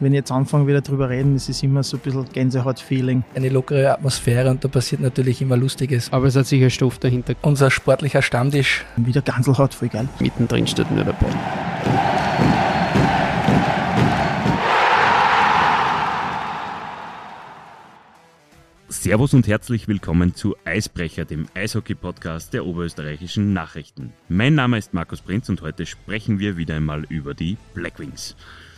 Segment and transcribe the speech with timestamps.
[0.00, 3.24] wenn ich jetzt anfange wieder drüber reden, ist es immer so ein bisschen Gänsehaut-Feeling.
[3.34, 6.12] Eine lockere Atmosphäre und da passiert natürlich immer Lustiges.
[6.12, 7.34] Aber es hat sicher Stoff dahinter.
[7.42, 8.84] Unser sportlicher Stammtisch.
[8.96, 10.08] Wieder Ganselhaut, voll geil.
[10.20, 11.30] Mittendrin steht nur der Ball.
[18.88, 24.14] Servus und herzlich willkommen zu Eisbrecher, dem Eishockey-Podcast der oberösterreichischen Nachrichten.
[24.28, 28.34] Mein Name ist Markus Prinz und heute sprechen wir wieder einmal über die Blackwings.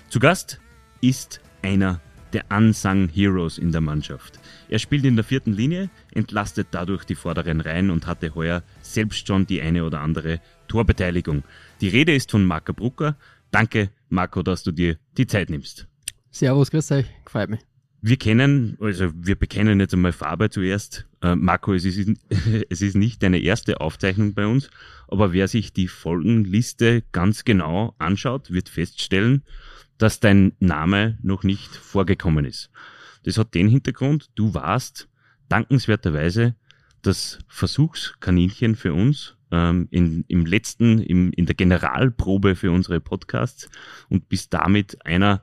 [0.09, 0.61] Zu Gast
[1.00, 2.00] ist einer
[2.32, 4.39] der Unsung Heroes in der Mannschaft.
[4.68, 9.27] Er spielt in der vierten Linie, entlastet dadurch die vorderen Reihen und hatte heuer selbst
[9.27, 11.45] schon die eine oder andere Torbeteiligung.
[11.81, 13.17] Die Rede ist von Marco Brucker.
[13.51, 15.87] Danke, Marco, dass du dir die Zeit nimmst.
[16.31, 17.61] Servus, grüß euch, gefällt mich.
[18.03, 21.07] Wir kennen, also wir bekennen jetzt einmal Farbe zuerst.
[21.23, 22.11] Äh, Marco, es ist,
[22.68, 24.68] es ist nicht deine erste Aufzeichnung bei uns,
[25.09, 29.43] aber wer sich die Folgenliste ganz genau anschaut, wird feststellen,
[29.99, 32.70] dass dein Name noch nicht vorgekommen ist.
[33.25, 35.09] Das hat den Hintergrund, du warst
[35.48, 36.55] dankenswerterweise
[37.03, 43.69] das Versuchskaninchen für uns ähm, in, im letzten, im, in der Generalprobe für unsere Podcasts
[44.09, 45.43] und bist damit einer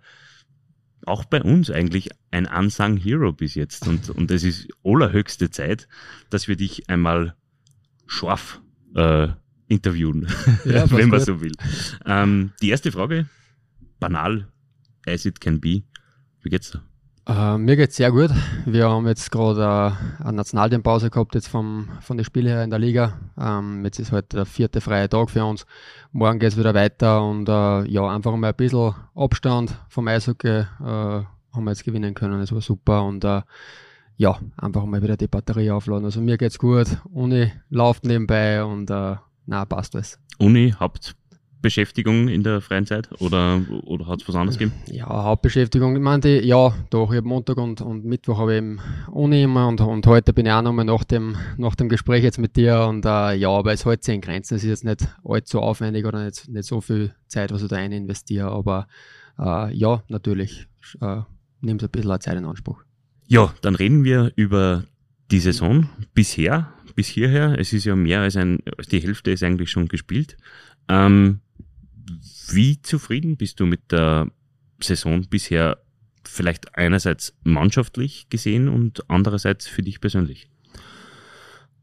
[1.06, 3.88] auch bei uns eigentlich ein Unsung Hero bis jetzt.
[3.88, 5.88] Und, und es ist allerhöchste Zeit,
[6.30, 7.36] dass wir dich einmal
[8.06, 8.62] scharf
[8.96, 9.28] äh,
[9.68, 10.28] interviewen,
[10.66, 11.54] ja, wenn man so will.
[12.06, 13.28] Ähm, die erste Frage,
[14.00, 14.48] banal,
[15.08, 15.84] as it can be.
[16.42, 16.82] Wie geht's da?
[17.26, 18.32] Uh, mir geht's sehr gut.
[18.66, 22.70] Wir haben jetzt gerade uh, eine Nationalteampause gehabt jetzt vom, von den Spielen her in
[22.70, 23.18] der Liga.
[23.38, 25.66] Um, ähm, jetzt ist heute halt der vierte freie Tag für uns.
[26.12, 31.66] Morgen geht's wieder weiter und uh, ja, einfach mal ein bisschen Abstand vom Eishockey haben
[31.66, 32.42] wir jetzt gewinnen können.
[32.42, 36.06] Das war super und ja, einfach mal wieder die Batterie aufladen.
[36.06, 36.88] Also mir geht's gut.
[37.12, 40.20] Uni läuft nebenbei und na passt alles.
[40.40, 41.16] Uni, habt
[41.64, 44.78] Hauptbeschäftigung in der freien Zeit oder, oder hat es was anderes gegeben?
[44.92, 48.82] Ja, Hauptbeschäftigung, ich meine, ja, doch, ich habe Montag und, und Mittwoch habe ich eben
[49.10, 52.38] Uni immer und, und heute bin ich auch nochmal nach dem, nach dem Gespräch jetzt
[52.38, 55.08] mit dir und äh, ja, aber es hält sich in Grenzen, es ist jetzt nicht
[55.24, 58.88] allzu aufwendig oder nicht, nicht so viel Zeit, was ich da rein investiere, aber
[59.40, 60.68] äh, ja, natürlich
[61.00, 61.22] äh,
[61.62, 62.84] nimmt es ein bisschen Zeit in Anspruch.
[63.30, 64.84] Ja, dann reden wir über
[65.32, 67.58] die Saison bisher, bis hierher.
[67.58, 68.60] Es ist ja mehr als ein,
[68.92, 70.36] die Hälfte ist eigentlich schon gespielt.
[70.90, 71.40] Ähm,
[72.56, 74.28] wie zufrieden bist du mit der
[74.82, 75.78] Saison bisher?
[76.26, 80.48] Vielleicht einerseits mannschaftlich gesehen und andererseits für dich persönlich?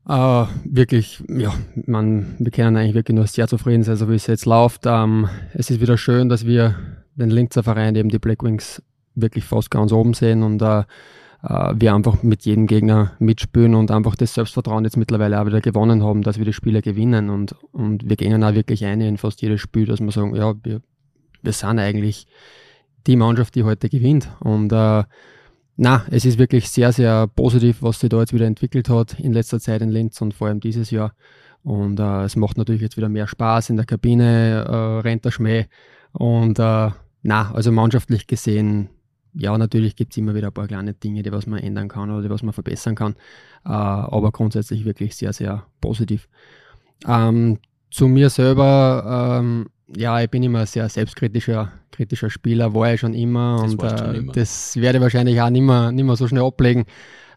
[0.08, 1.54] Uh, wirklich, ja,
[1.86, 4.86] man, wir können eigentlich wirklich nur sehr zufrieden sein, so wie es jetzt läuft.
[4.86, 6.74] Um, ähm, es ist wieder schön, dass wir
[7.16, 8.82] den Linzer Verein, eben die Blackwings,
[9.14, 10.84] wirklich fast ganz oben sehen und uh,
[11.42, 15.60] äh, wir einfach mit jedem Gegner mitspielen und einfach das Selbstvertrauen jetzt mittlerweile auch wieder
[15.60, 19.18] gewonnen haben, dass wir die Spiele gewinnen und, und wir gehen auch wirklich ein in
[19.18, 20.80] fast jedes Spiel, dass wir sagen, ja, wir,
[21.42, 22.26] wir sind eigentlich
[23.06, 25.04] die Mannschaft, die heute gewinnt und äh,
[25.82, 29.32] na, es ist wirklich sehr, sehr positiv, was sich da jetzt wieder entwickelt hat in
[29.32, 31.14] letzter Zeit in Linz und vor allem dieses Jahr.
[31.62, 35.30] Und äh, es macht natürlich jetzt wieder mehr Spaß in der Kabine, äh, rennt der
[35.30, 35.68] Schmäh.
[36.12, 36.90] Und äh,
[37.22, 38.90] na, also mannschaftlich gesehen
[39.34, 42.10] ja, natürlich gibt es immer wieder ein paar kleine Dinge, die was man ändern kann
[42.10, 43.14] oder die was man verbessern kann,
[43.64, 46.28] äh, aber grundsätzlich wirklich sehr, sehr positiv.
[47.06, 47.58] Ähm,
[47.90, 53.00] zu mir selber, ähm, ja, ich bin immer ein sehr selbstkritischer kritischer Spieler, war ich
[53.00, 54.32] schon immer das und äh, immer.
[54.32, 56.86] das werde ich wahrscheinlich auch nicht mehr, nicht mehr so schnell ablegen.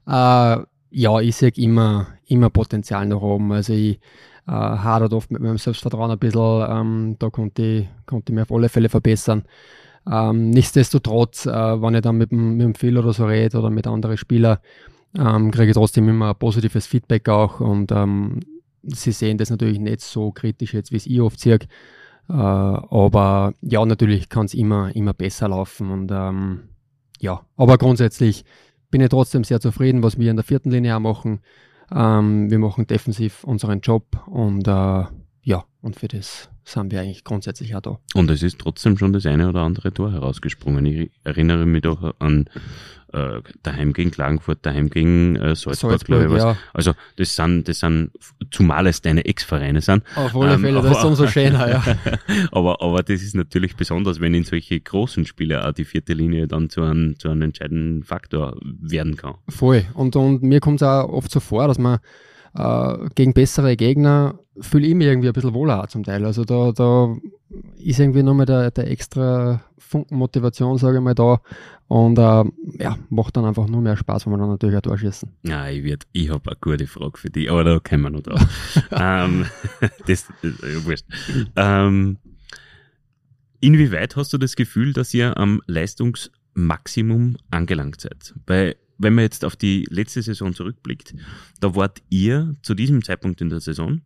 [0.07, 0.57] Äh,
[0.95, 3.51] ja, ich sehe immer, immer Potenzial nach oben.
[3.51, 3.99] Also ich
[4.47, 8.43] äh, hadert oft mit meinem Selbstvertrauen ein bisschen, ähm, da konnte ich, konnte ich mich
[8.43, 9.43] auf alle Fälle verbessern.
[10.09, 13.69] Ähm, nichtsdestotrotz, äh, wenn ich dann mit dem, mit dem Phil oder so rede oder
[13.69, 14.58] mit anderen Spielern,
[15.18, 18.40] ähm, kriege ich trotzdem immer positives Feedback auch und ähm,
[18.84, 21.59] sie sehen das natürlich nicht so kritisch jetzt, wie es ich oft sehe.
[22.30, 26.70] Äh, aber ja, natürlich kann es immer, immer besser laufen und ähm,
[27.20, 28.44] ja, aber grundsätzlich
[28.91, 31.40] bin ich trotzdem sehr zufrieden, was wir in der vierten Linie auch machen.
[31.94, 35.06] Ähm, wir machen defensiv unseren Job und äh,
[35.44, 38.00] ja, und für das sind wir eigentlich grundsätzlich auch da.
[38.13, 40.85] Und es ist trotzdem schon das eine oder andere Tor herausgesprungen.
[40.85, 42.49] Ich erinnere mich doch an
[43.14, 46.43] äh, daheim gegen Klagenfurt, daheim gegen äh, Salzburg, Salzburg glaube ich.
[46.43, 46.58] Ja.
[46.73, 48.11] Also das sind, das sind,
[48.49, 50.03] zumal es deine Ex-Vereine sind.
[50.16, 51.84] Auf alle Fälle, ähm, das ist umso schöner, ja.
[52.52, 56.47] aber, aber das ist natürlich besonders, wenn in solche großen Spiele auch die vierte Linie
[56.47, 59.35] dann zu einem, zu einem entscheidenden Faktor werden kann.
[59.47, 59.85] Voll.
[59.93, 61.99] Und, und mir kommt es auch oft so vor, dass man
[62.55, 66.26] äh, gegen bessere Gegner fühle ich mich irgendwie ein bisschen wohler zum Teil.
[66.26, 67.16] Also da, da
[67.78, 71.41] ist irgendwie nochmal der, der extra Funken Motivation, sage ich mal, da.
[71.88, 72.44] Und äh,
[72.84, 75.29] ja, macht dann einfach nur mehr Spaß, wenn wir dann natürlich ein Tor schießen.
[75.44, 78.22] Ja, ich, werd, ich habe eine gute Frage für dich, aber da kommen wir noch
[78.22, 78.41] drauf.
[78.91, 79.46] ähm,
[80.08, 81.06] das, ja, wurscht.
[81.56, 82.17] Ähm,
[83.59, 88.34] inwieweit hast du das Gefühl, dass ihr am Leistungs- Maximum angelangt seid.
[88.46, 91.16] Weil, wenn man jetzt auf die letzte Saison zurückblickt,
[91.59, 94.01] da wart ihr zu diesem Zeitpunkt in der Saison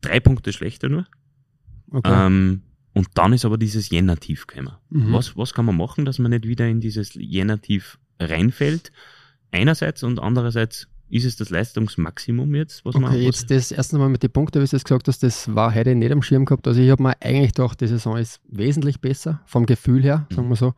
[0.00, 1.06] drei Punkte schlechter nur.
[1.90, 2.26] Okay.
[2.26, 2.62] Ähm,
[2.92, 4.74] und dann ist aber dieses Jänner-Tief gekommen.
[4.90, 5.12] Mhm.
[5.12, 8.92] Was, was kann man machen, dass man nicht wieder in dieses Jänner-Tief reinfällt?
[9.50, 14.08] Einerseits und andererseits ist es das Leistungsmaximum jetzt, was man Okay, jetzt das erste Mal
[14.08, 16.66] mit den Punkten, wie du es gesagt hast, das war heute nicht am Schirm gehabt.
[16.66, 20.48] Also ich habe mir eigentlich gedacht, die Saison ist wesentlich besser, vom Gefühl her, sagen
[20.48, 20.74] wir so.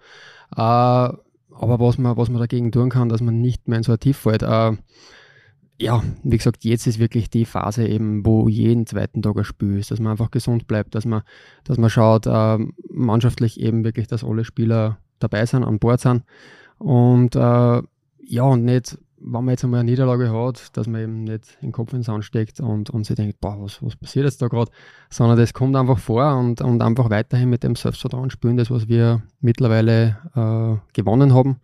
[0.56, 1.16] Äh,
[1.58, 4.00] aber was man, was man dagegen tun kann, dass man nicht mehr in so ein
[4.00, 4.42] Tief fällt.
[4.42, 4.72] Äh,
[5.78, 9.78] ja, wie gesagt, jetzt ist wirklich die Phase eben, wo jeden zweiten Tag ein Spiel
[9.78, 11.22] ist, dass man einfach gesund bleibt, dass man,
[11.64, 12.58] dass man schaut, äh,
[12.90, 16.22] mannschaftlich eben wirklich, dass alle Spieler dabei sind, an Bord sind.
[16.78, 17.82] Und äh,
[18.28, 21.72] ja, und nicht, wenn man jetzt einmal eine Niederlage hat, dass man eben nicht den
[21.72, 24.46] Kopf in den Sand steckt und, und sich denkt, boah, was, was passiert jetzt da
[24.46, 24.70] gerade,
[25.10, 28.88] sondern das kommt einfach vor und, und einfach weiterhin mit dem Selbstvertrauen spielen, das, was
[28.88, 31.58] wir mittlerweile äh, gewonnen haben.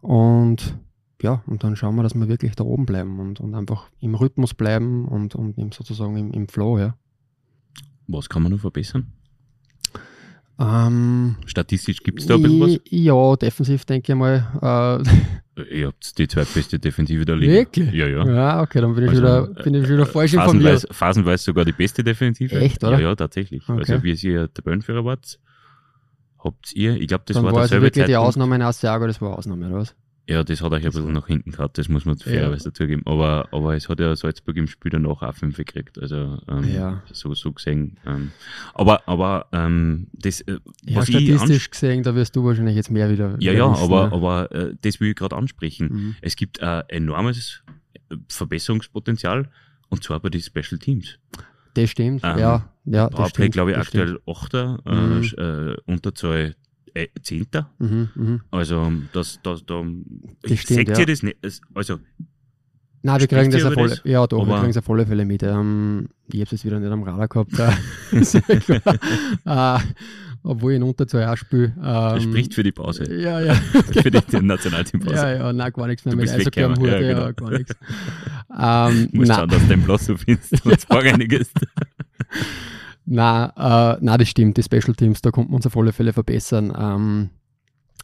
[0.00, 0.78] Und
[1.20, 4.14] ja, und dann schauen wir, dass wir wirklich da oben bleiben und, und einfach im
[4.14, 6.96] Rhythmus bleiben und, und sozusagen im, im Flow, ja.
[8.08, 9.12] Was kann man noch verbessern?
[10.58, 12.78] Ähm, Statistisch gibt es da ein bisschen was?
[12.90, 15.02] Ja, defensiv denke ich mal.
[15.56, 17.52] Äh, Ihr habt die zweitbeste Defensive der Liga.
[17.52, 17.92] Wirklich?
[17.92, 18.26] Ja, ja.
[18.26, 20.62] ja, okay, dann bin ich, Also, wieder, bin ich wieder falsch informiert.
[20.62, 22.58] Phasenweise, phasenweise sogar die beste Defensive.
[22.58, 22.98] Echt, oder?
[22.98, 23.68] Ja, ja, tatsächlich.
[23.68, 23.78] Okay.
[23.78, 25.38] Also, wie ihr Tabellenführer wart,
[26.38, 28.28] habt ihr, ich glaube, das dann war war also derselbe wirklich die Zeitpunkt.
[28.28, 29.94] Ausnahme in Asiago, das war Ausnahme, oder was?
[30.28, 33.02] Ja, das hat euch ein bisschen nach hinten gehabt, das muss man fairerweise dazugeben.
[33.06, 35.98] Aber, aber es hat ja Salzburg im Spiel danach auch fünf gekriegt.
[36.00, 37.02] Also ähm, Ja.
[37.12, 37.98] so, so gesehen.
[38.06, 38.30] Ähm,
[38.72, 43.10] aber aber ähm, das, äh, Ja, was statistisch gesehen, da wirst du wahrscheinlich jetzt mehr
[43.10, 43.36] wieder.
[43.40, 44.12] ja, ja, wissen, aber, ne?
[44.12, 45.88] aber äh, das will ich gerade ansprechen.
[45.92, 46.14] Mhm.
[46.20, 47.62] Es gibt ein enormes
[48.10, 49.48] äh, Verbesserungspotenzial
[49.88, 51.18] und zwar bei den Special Teams.
[51.74, 52.70] Das stimmt, Ähm, ja.
[52.84, 55.22] ja das Powerplay, glaube ich, aktuell Achter, äh, Mhm.
[55.36, 56.54] äh, Unterzahl
[56.94, 57.70] äh, Zehnter.
[57.78, 58.40] Mhm, mhm.
[58.50, 59.82] Also, das, das, da,
[60.42, 60.98] Das stimmt, seht ja.
[60.98, 61.36] ihr das nicht?
[61.74, 61.98] Also,
[63.04, 64.02] Nein, wir kriegen das auf alle, das?
[64.04, 65.42] ja doch, wir kriegen auf alle Fälle mit.
[65.42, 67.58] Ähm, ich habe es jetzt wieder nicht am Radar gehabt.
[67.58, 67.72] Äh,
[69.76, 69.78] äh,
[70.44, 71.72] obwohl ich in Unterzahl auch spiele.
[71.80, 73.12] das Ähm, spricht für die Pause.
[73.14, 73.54] Ja, ja.
[73.92, 75.14] für die, die Nationalteampause.
[75.16, 77.32] Ja, ja, nein, gar nichts mehr Du mit Eishockey am Hut, ja, ja, genau.
[77.32, 77.74] gar nichts.
[78.54, 81.32] Ähm, musst schauen, dass du den so findest, wenn es vorrangig
[83.04, 86.12] Nein, äh, nein, das stimmt, die Special Teams, da konnten wir uns auf alle Fälle
[86.12, 86.72] verbessern.
[86.76, 87.30] Ähm,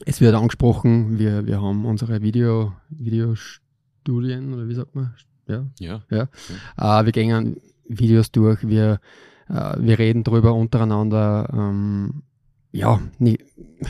[0.05, 5.15] es wird angesprochen, wir, wir haben unsere Video, Videostudien, oder wie sagt man?
[5.47, 5.65] Ja.
[6.11, 6.29] Ja.
[6.77, 7.56] Äh, wir gehen
[7.89, 9.00] Videos durch, wir,
[9.49, 11.49] äh, wir reden drüber untereinander.
[11.53, 12.23] Ähm,
[12.71, 13.39] ja, nie,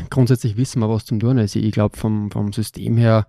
[0.09, 1.57] grundsätzlich wissen wir, was zum tun ist.
[1.57, 3.27] Ich glaube, vom, vom System her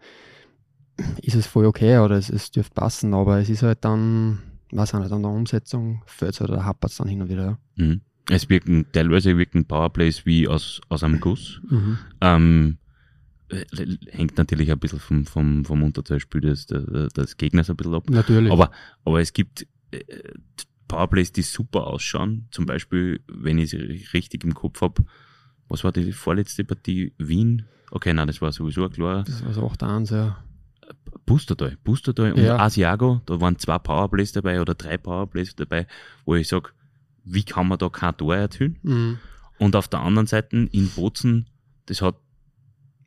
[1.22, 4.40] ist es voll okay oder es, es dürfte passen, aber es ist halt dann,
[4.72, 7.58] was nicht, an der Umsetzung fällt es halt oder hapert es dann hin und wieder.
[7.76, 8.02] Mhm.
[8.30, 11.62] Es wirken, teilweise wirken Powerplays wie aus, aus einem Guss.
[11.70, 11.98] Mhm.
[12.22, 12.78] Ähm,
[13.50, 13.66] äh,
[14.12, 18.10] hängt natürlich ein bisschen vom, vom, vom Unterzahlspiel des, des, Gegners ein bisschen ab.
[18.10, 18.52] Natürlich.
[18.52, 18.70] Aber,
[19.04, 20.04] aber es gibt äh,
[20.88, 22.48] Powerplays, die super ausschauen.
[22.52, 25.04] Zum Beispiel, wenn ich es richtig im Kopf habe,
[25.68, 27.14] was war die vorletzte Partie?
[27.18, 27.66] Wien?
[27.92, 29.24] Okay, nein, das war sowieso klarer.
[29.24, 30.44] das war so 8-1, ja.
[31.30, 31.78] Boostertal.
[31.84, 32.58] Boostertal und Ja.
[32.60, 35.88] Asiago, da waren zwei Powerplays dabei oder drei Powerplays dabei,
[36.26, 36.70] wo ich sage,
[37.24, 38.78] wie kann man da kein Tor erzielen?
[38.84, 39.20] Mhm.
[39.60, 41.48] Und auf der anderen Seite in Bozen,
[41.86, 42.16] das hat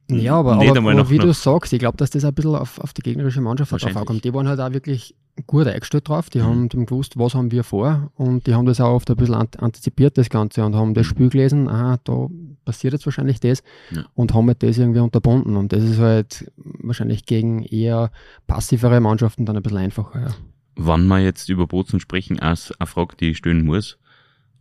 [0.09, 2.79] Ja, aber, aber, aber wie noch- du sagst, ich glaube, dass das ein bisschen auf,
[2.79, 4.25] auf die gegnerische Mannschaft hat.
[4.25, 5.14] Die waren halt auch wirklich
[5.47, 6.29] gut eingestellt drauf.
[6.31, 6.43] Die Mhm.
[6.45, 9.35] haben haben gewusst, was haben wir vor und die haben das auch oft ein bisschen
[9.35, 12.29] ant- antizipiert, das Ganze, und haben das Spiel gelesen, aha, da
[12.65, 14.05] passiert jetzt wahrscheinlich das Ja.
[14.15, 15.57] und haben halt das irgendwie unterbunden.
[15.57, 18.11] Und das ist halt wahrscheinlich gegen eher
[18.47, 20.21] passivere Mannschaften dann ein bisschen einfacher.
[20.21, 20.35] Ja.
[20.75, 23.99] wann wir jetzt über Bozen sprechen, als eine Frage, die ich stellen muss.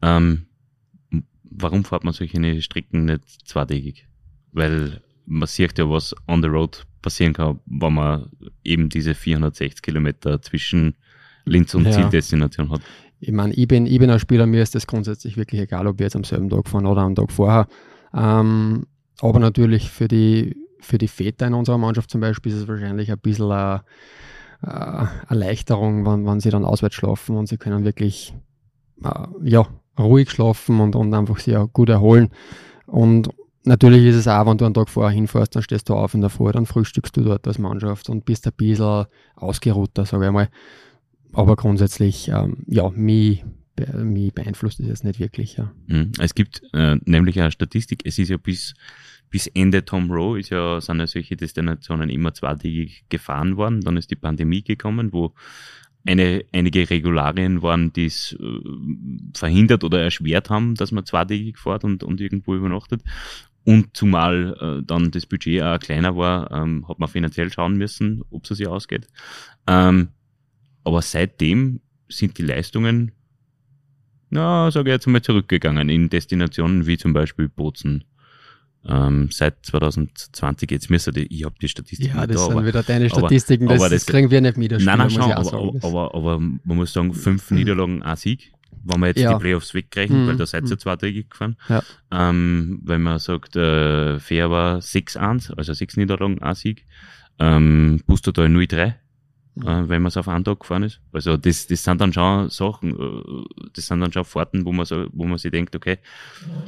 [0.02, 0.46] Ähm,
[1.44, 4.08] warum fährt man solche Strecken nicht zweitägig?
[4.52, 8.30] Weil man sieht ja, was on the road passieren kann, wenn man
[8.64, 10.96] eben diese 460 Kilometer zwischen
[11.46, 11.92] Linz und Ja.
[11.92, 12.82] Zieldestination hat.
[13.20, 16.00] Ich meine, ich bin, ich bin ein Spieler, mir ist das grundsätzlich wirklich egal, ob
[16.00, 17.68] wir jetzt am selben Tag fahren oder am Tag vorher.
[18.14, 18.88] Ähm,
[19.20, 23.12] aber natürlich für die, für die Väter in unserer Mannschaft zum Beispiel ist es wahrscheinlich
[23.12, 23.84] ein bisschen eine,
[24.62, 28.34] eine Erleichterung, wenn, wenn sie dann auswärts schlafen und sie können wirklich
[29.04, 29.68] äh, ja,
[30.00, 32.30] ruhig schlafen und, und einfach sich auch gut erholen.
[32.88, 33.30] Und
[33.64, 36.22] natürlich ist es auch, wenn du einen Tag vorher hinfährst, dann stehst du auf in
[36.22, 40.32] der Früh, dann frühstückst du dort als Mannschaft und bist ein bisschen ausgeruhter, sage ich
[40.32, 40.50] mal.
[41.34, 43.44] Aber grundsätzlich, ähm, ja, mich,
[43.96, 45.58] mich beeinflusst es jetzt nicht wirklich.
[45.58, 45.72] Ja.
[45.88, 46.12] Mhm.
[46.20, 48.74] Es gibt äh, nämlich eine Statistik, es ist ja bis,
[49.30, 53.98] bis Ende Tom Rowe ist ja, sind ja solche Destinationen immer zweitägig gefahren worden, dann
[53.98, 55.34] ist die Pandemie gekommen, wo
[56.06, 61.84] eine, einige Regularien waren, die es äh, verhindert oder erschwert haben, dass man zweitägig fährt
[61.84, 63.04] und, und irgendwo übernachtet.
[63.64, 68.24] Und zumal äh, dann das Budget auch kleiner war, ähm, hat man finanziell schauen müssen,
[68.32, 69.08] ob es sich ausgeht.
[69.68, 70.10] Ähm,
[70.84, 73.12] aber seitdem sind die Leistungen,
[74.30, 78.04] na, sage ich jetzt mal, zurückgegangen in Destinationen wie zum Beispiel Bozen.
[78.84, 82.66] Ähm, seit 2020, jetzt müsste die, ich habe die Statistiken Ja, das da, sind aber,
[82.66, 84.72] wieder deine aber- Statistiken, das, aber das, kriegen wir nicht mit.
[84.72, 88.52] nein, nein, schon, aber, aber, aber, aber man muss sagen, fünf Niederlagen, ein Sieg,
[88.84, 89.34] wenn wir jetzt Ja.
[89.34, 90.28] die Playoffs wegrechnen, Mhm.
[90.28, 90.80] weil da seid ihr Mhm.
[90.80, 91.56] zwei Tage gefahren.
[91.70, 91.84] Ja.
[92.12, 96.86] Ähm, wenn man sagt, äh, Fair war 6-1, also sechs Niederlagen, ein Sieg,
[97.40, 98.96] ähm, Bustertal 0-3,
[99.56, 99.68] Mhm.
[99.68, 101.02] äh, wenn man es auf einen Tag gefahren ist.
[101.12, 104.86] Also das, das sind dann schon Sachen, äh, das sind dann schon Fahrten, wo man,
[104.86, 105.98] so, wo man sich denkt, okay,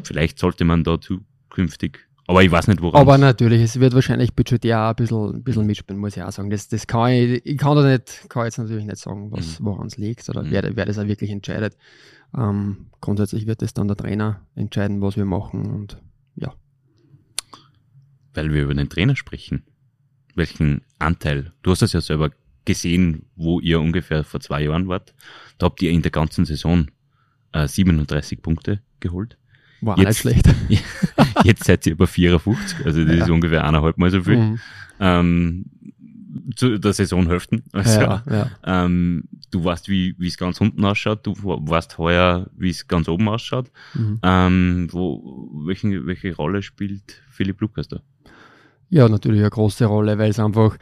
[0.04, 4.34] vielleicht sollte man da zukünftig, aber ich weiß nicht, woran Aber natürlich, es wird wahrscheinlich
[4.34, 6.50] budgetär ein bisschen, ein bisschen mitspielen, muss ich auch sagen.
[6.50, 9.88] Das, das kann ich, ich kann da nicht, kann jetzt natürlich nicht sagen, was, woran
[9.88, 10.52] es liegt oder Mhm.
[10.52, 11.78] wer, wer das auch wirklich entscheidet.
[12.36, 15.98] Ähm, grundsätzlich wird es dann der Trainer entscheiden, was wir machen und
[16.36, 16.54] ja.
[18.34, 19.64] weil wir über den Trainer sprechen.
[20.36, 21.52] Welchen Anteil?
[21.62, 22.32] Du hast es ja selber
[22.66, 25.14] gesehen, wo ihr ungefähr vor zwei Jahren wart.
[25.58, 26.88] Da habt ihr in der ganzen Saison
[27.52, 29.38] äh, 37 Punkte geholt.
[29.86, 30.50] War Jetzt- nicht schlecht.
[31.44, 33.24] Jetzt seid ihr über 54, also das Ja.
[33.24, 34.38] ist ungefähr eineinhalb Mal so viel.
[34.38, 34.60] Mhm.
[35.00, 35.66] Ähm,
[36.56, 37.62] zu der Saisonhälfte.
[37.74, 38.48] Also, Ja, ja.
[38.66, 43.28] ähm, du weißt, wie es ganz unten ausschaut, du weißt heuer, wie es ganz oben
[43.30, 43.72] ausschaut.
[43.94, 44.20] Mhm.
[44.24, 48.00] Ähm, wo, welche, welche Rolle spielt Philipp Lukas da?
[48.90, 50.78] Ja, natürlich eine große Rolle, weil es einfach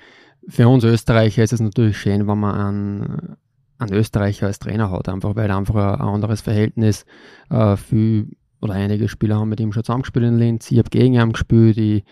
[0.47, 3.35] für uns Österreicher ist es natürlich schön, wenn man einen,
[3.77, 7.05] einen Österreicher als Trainer hat, einfach weil einfach ein, ein anderes Verhältnis
[7.49, 8.29] äh, viel
[8.61, 10.71] oder einige Spieler haben mit ihm schon zusammengespielt in Linz.
[10.71, 12.03] Ich habe gegen ihn gespielt, ich,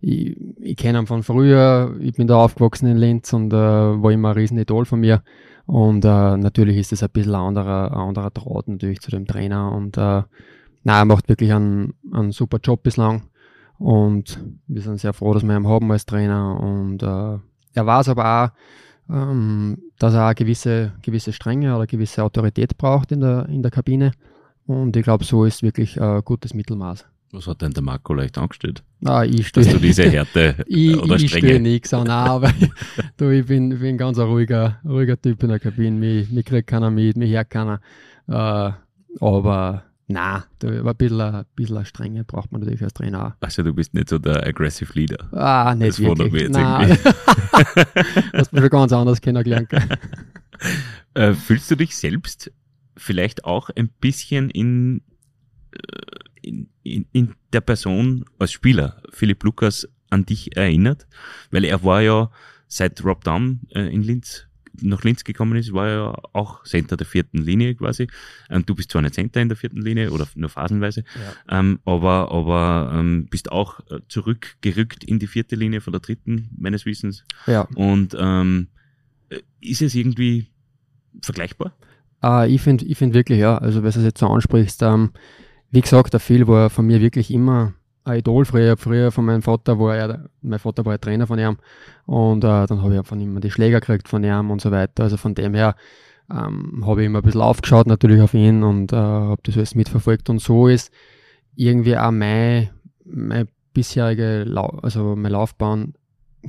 [0.00, 4.10] ich, ich kenne ihn von früher, ich bin da aufgewachsen in Linz und äh, war
[4.10, 5.22] immer ein Riesenidol von mir.
[5.66, 9.26] Und äh, natürlich ist es ein bisschen ein anderer, ein anderer Draht natürlich zu dem
[9.26, 9.70] Trainer.
[9.72, 10.26] Und äh, nein,
[10.84, 13.24] er macht wirklich einen, einen super Job bislang.
[13.78, 16.58] Und wir sind sehr froh, dass wir ihn haben als Trainer.
[16.58, 17.38] Und äh,
[17.74, 23.12] er weiß aber auch, ähm, dass er eine gewisse, gewisse Strenge oder gewisse Autorität braucht
[23.12, 24.12] in der, in der Kabine.
[24.68, 27.06] Und ich glaube, so ist wirklich ein gutes Mittelmaß.
[27.32, 28.82] Was hat denn der Marco leicht angestellt?
[29.02, 31.60] Ah, ich Dass stehe du diese Härte ich, oder ich stehe Strenge.
[31.60, 32.52] nichts an, nein, aber
[33.16, 35.96] du, ich bin, ich bin ganz ein ruhiger, ruhiger Typ in der Kabine.
[35.96, 37.80] Mich, mich kriegt keiner mit, mich hört keiner.
[38.28, 38.72] Äh,
[39.20, 43.32] aber nein, aber ein bisschen, ein bisschen Strenge braucht man natürlich als Trainer auch.
[43.40, 45.32] Also du bist nicht so der aggressive Leader.
[45.32, 46.30] Ah, nicht Das wirklich.
[46.32, 46.98] mich jetzt Nein.
[48.34, 49.70] Hast du schon ganz anders kennengelernt.
[51.14, 52.50] Äh, fühlst du dich selbst
[52.98, 55.02] vielleicht auch ein bisschen in,
[55.72, 55.78] äh,
[56.42, 61.06] in, in, in der Person als Spieler Philipp Lukas an dich erinnert?
[61.50, 62.30] Weil er war ja
[62.66, 64.48] seit Rob Down äh, in Linz
[64.82, 68.08] nach Linz gekommen ist, war er ja auch Center der vierten Linie quasi.
[68.50, 71.04] Ähm, du bist zwar nicht Center in der vierten Linie oder nur phasenweise,
[71.48, 76.50] ähm, aber, aber ähm, bist auch äh, zurückgerückt in die vierte Linie von der dritten,
[76.56, 77.24] meines Wissens.
[77.46, 78.68] Ja, Und ähm,
[79.30, 80.48] äh, ist es irgendwie
[81.22, 81.74] vergleichbar?
[82.22, 85.10] Äh, ich finde ich find wirklich, ja, also wenn du es jetzt so ansprichst, ähm,
[85.70, 88.44] wie gesagt, der Phil war von mir wirklich immer ein Idol.
[88.44, 91.58] Früher, früher von meinem Vater war er, mein Vater war Trainer von ihm
[92.06, 95.04] und äh, dann habe ich von ihm die Schläger gekriegt von ihm und so weiter.
[95.04, 95.76] Also von dem her
[96.30, 99.74] ähm, habe ich immer ein bisschen aufgeschaut natürlich auf ihn und äh, habe das alles
[99.74, 100.30] mitverfolgt.
[100.30, 100.92] Und so ist
[101.54, 102.70] irgendwie auch mein,
[103.04, 105.94] mein bisherige, Lau also meine Laufbahn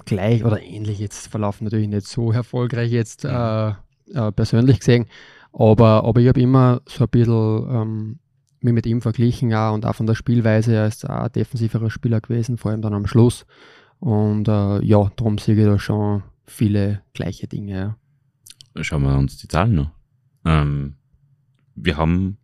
[0.05, 5.07] gleich oder ähnlich jetzt verlaufen, natürlich nicht so erfolgreich jetzt äh, äh, persönlich gesehen,
[5.53, 8.19] aber, aber ich habe immer so ein bisschen ähm,
[8.61, 11.89] mich mit ihm verglichen auch und auch von der Spielweise, er ist auch ein defensiverer
[11.89, 13.45] Spieler gewesen, vor allem dann am Schluss.
[13.99, 17.97] Und äh, ja, darum sehe ich da schon viele gleiche Dinge.
[18.75, 18.83] Ja.
[18.83, 19.91] Schauen wir uns die Zahlen noch.
[20.45, 20.95] Ähm,
[21.75, 22.37] wir haben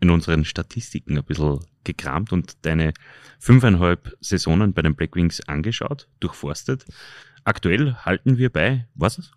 [0.00, 2.92] in unseren Statistiken ein bisschen gekramt und deine
[3.38, 6.84] fünfeinhalb Saisonen bei den Black Wings angeschaut, durchforstet.
[7.44, 9.32] Aktuell halten wir bei, was ist?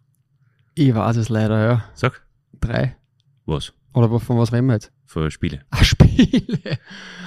[0.75, 1.85] Ich weiß es leider, ja.
[1.93, 2.23] Sag,
[2.59, 2.95] Drei.
[3.49, 3.73] Was?
[3.93, 4.91] Oder von was reden wir jetzt?
[5.05, 5.61] Für Spiele.
[5.71, 6.77] Ah, Spiele.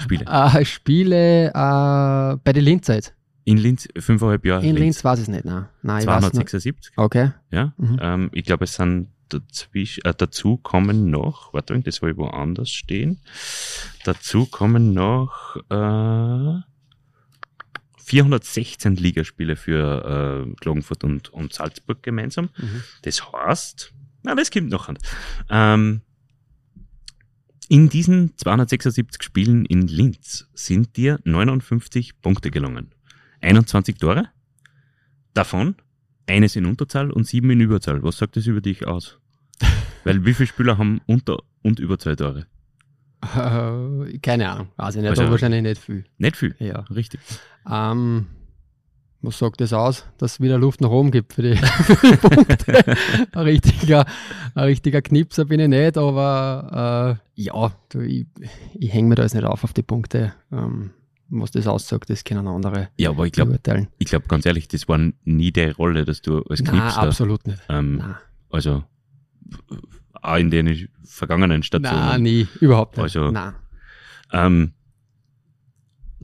[0.00, 0.26] Spiele.
[0.26, 3.14] Ah, Spiele äh, bei den Linzer jetzt.
[3.44, 4.64] In Linz, fünfeinhalb Jahre.
[4.64, 5.66] In Linz weiß ich es nicht, nein.
[5.82, 6.48] Nein, ich weiß nicht.
[6.48, 6.92] 276.
[6.96, 7.32] Okay.
[7.50, 7.98] Ja, Mhm.
[8.00, 13.20] ähm, ich glaube, es sind dazwischen, äh, dazu kommen noch, warte, das soll woanders stehen.
[14.04, 16.60] Dazu kommen noch äh,
[18.04, 22.50] 416 Ligaspiele für äh, Klagenfurt und, und Salzburg gemeinsam.
[22.56, 22.82] Mhm.
[23.02, 24.98] Das heißt, na, das kommt noch an.
[25.50, 26.02] Ähm,
[27.72, 32.90] in diesen 276 Spielen in Linz sind dir 59 Punkte gelungen.
[33.40, 34.28] 21 Tore.
[35.32, 35.76] Davon
[36.26, 38.02] eines in Unterzahl und sieben in Überzahl.
[38.02, 39.18] Was sagt das über dich aus?
[40.04, 42.46] Weil wie viele Spieler haben unter und über zwei Tore?
[43.22, 46.04] Äh, keine Ahnung, weiß ich nicht, Also- wahrscheinlich nicht viel.
[46.18, 46.54] Nicht viel.
[46.58, 46.80] Ja.
[46.90, 47.20] Richtig.
[47.70, 48.26] Ähm,
[49.22, 50.04] was sagt das aus?
[50.18, 52.84] Dass es wieder Luft nach oben gibt für die, für die Punkte.
[53.32, 54.04] ein, richtiger,
[54.54, 58.26] ein richtiger Knipser bin ich nicht, aber äh, ja, du, ich,
[58.74, 60.34] ich hänge mir da jetzt nicht auf auf die Punkte.
[60.50, 60.90] Ähm,
[61.34, 63.58] was das aussagt, das können andere Ja, aber ich glaube,
[63.98, 67.46] ich glaube ganz ehrlich, das war nie die Rolle, dass du als Nein, Knipser, absolut
[67.46, 67.58] nicht.
[67.70, 68.16] ähm, Nein,
[68.50, 68.84] also
[70.20, 72.00] auch in den vergangenen Stationen.
[72.06, 73.04] Nein, nie, überhaupt nicht.
[73.04, 73.54] Also- Nein.
[74.32, 74.72] Ähm,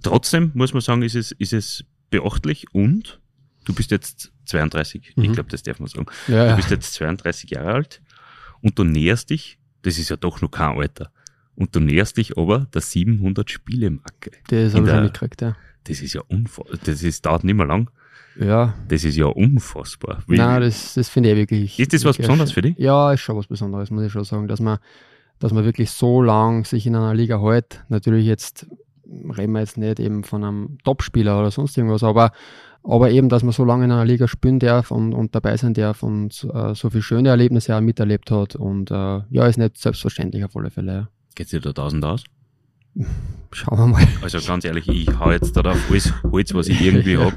[0.03, 3.21] trotzdem muss man sagen, ist es, ist es beachtlich und
[3.65, 5.11] du bist jetzt 32.
[5.11, 5.33] Ich Mhm.
[5.35, 6.07] glaube, das darf man sagen.
[6.27, 8.01] Ja, Du bist jetzt 32 Jahre alt
[8.63, 11.11] und du näherst dich, das ist ja doch noch kein Alter,
[11.55, 14.31] und du näherst dich aber der 700 Spiele Marke.
[14.49, 15.57] Das in habe ich schon mitgekriegt, ja.
[15.85, 16.79] Das ist ja unfassbar.
[16.85, 17.91] Das ist, dauert nicht mehr lang.
[18.39, 20.23] Ja, Das ist ja unfassbar.
[20.29, 21.79] Wie- Nein, das, das finde ich wirklich.
[21.81, 22.77] Ist das was Besonderes für dich?
[22.79, 24.79] Ja, ist schon was Besonderes, muss ich schon sagen, dass man,
[25.41, 27.85] dass man wirklich so lang sich in einer Liga hält.
[27.89, 28.67] Natürlich jetzt
[29.37, 32.33] reden wir jetzt nicht eben von einem Topspieler oder sonst irgendwas, aber,
[32.85, 35.75] aber eben, dass man so lange in einer Liga spielen darf und, und dabei sein
[35.75, 38.95] darf und äh, so viele schöne Erlebnisse auch miterlebt hat und äh,
[39.31, 40.93] ja, ist nicht selbstverständlich auf alle Fälle.
[40.93, 41.09] Ja.
[41.35, 42.25] Geht's dir da 1000 aus?
[43.53, 44.07] Schauen wir mal.
[44.23, 47.25] Also ganz ehrlich, ich hau jetzt da auf alles Holz, was ich irgendwie Ja.
[47.27, 47.35] hab.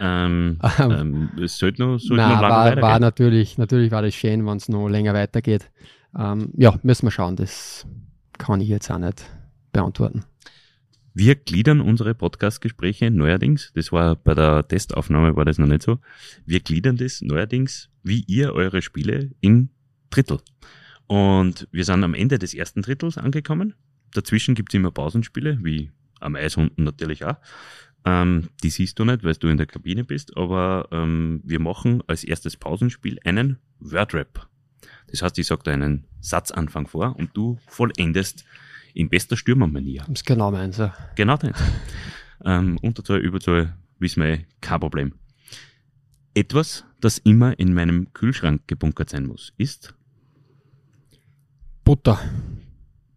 [0.00, 3.00] Ähm, Ähm, ähm, es sollte noch, sollte Nein, noch lange war, war weitergehen.
[3.00, 5.70] natürlich, natürlich war das schön, wenn es noch länger weitergeht.
[6.16, 7.86] Ähm, ja, müssen wir schauen, das
[8.38, 9.24] kann ich jetzt auch nicht
[9.72, 10.24] beantworten.
[11.20, 15.98] Wir gliedern unsere Podcast-Gespräche neuerdings, das war bei der Testaufnahme war das noch nicht so,
[16.46, 19.70] wir gliedern das neuerdings, wie ihr eure Spiele in
[20.10, 20.38] Drittel.
[21.08, 23.74] Und wir sind am Ende des ersten Drittels angekommen.
[24.12, 27.38] Dazwischen gibt's immer Pausenspiele, wie am Eishunden natürlich auch.
[28.04, 32.00] Ähm, die siehst du nicht, weil du in der Kabine bist, aber ähm, wir machen
[32.06, 34.48] als erstes Pausenspiel einen Wordrap.
[35.08, 38.44] Das heißt, ich sage da einen Satzanfang vor und du vollendest
[38.94, 40.00] in bester Stürmermanier.
[40.08, 40.76] Das ist genau meins.
[40.78, 40.94] Ja.
[41.16, 41.56] Genau das.
[42.44, 45.14] ähm, Unterzahl, Überzahl, wissen wir, eh, kein Problem.
[46.34, 49.94] Etwas, das immer in meinem Kühlschrank gebunkert sein muss, ist
[51.84, 52.18] Butter,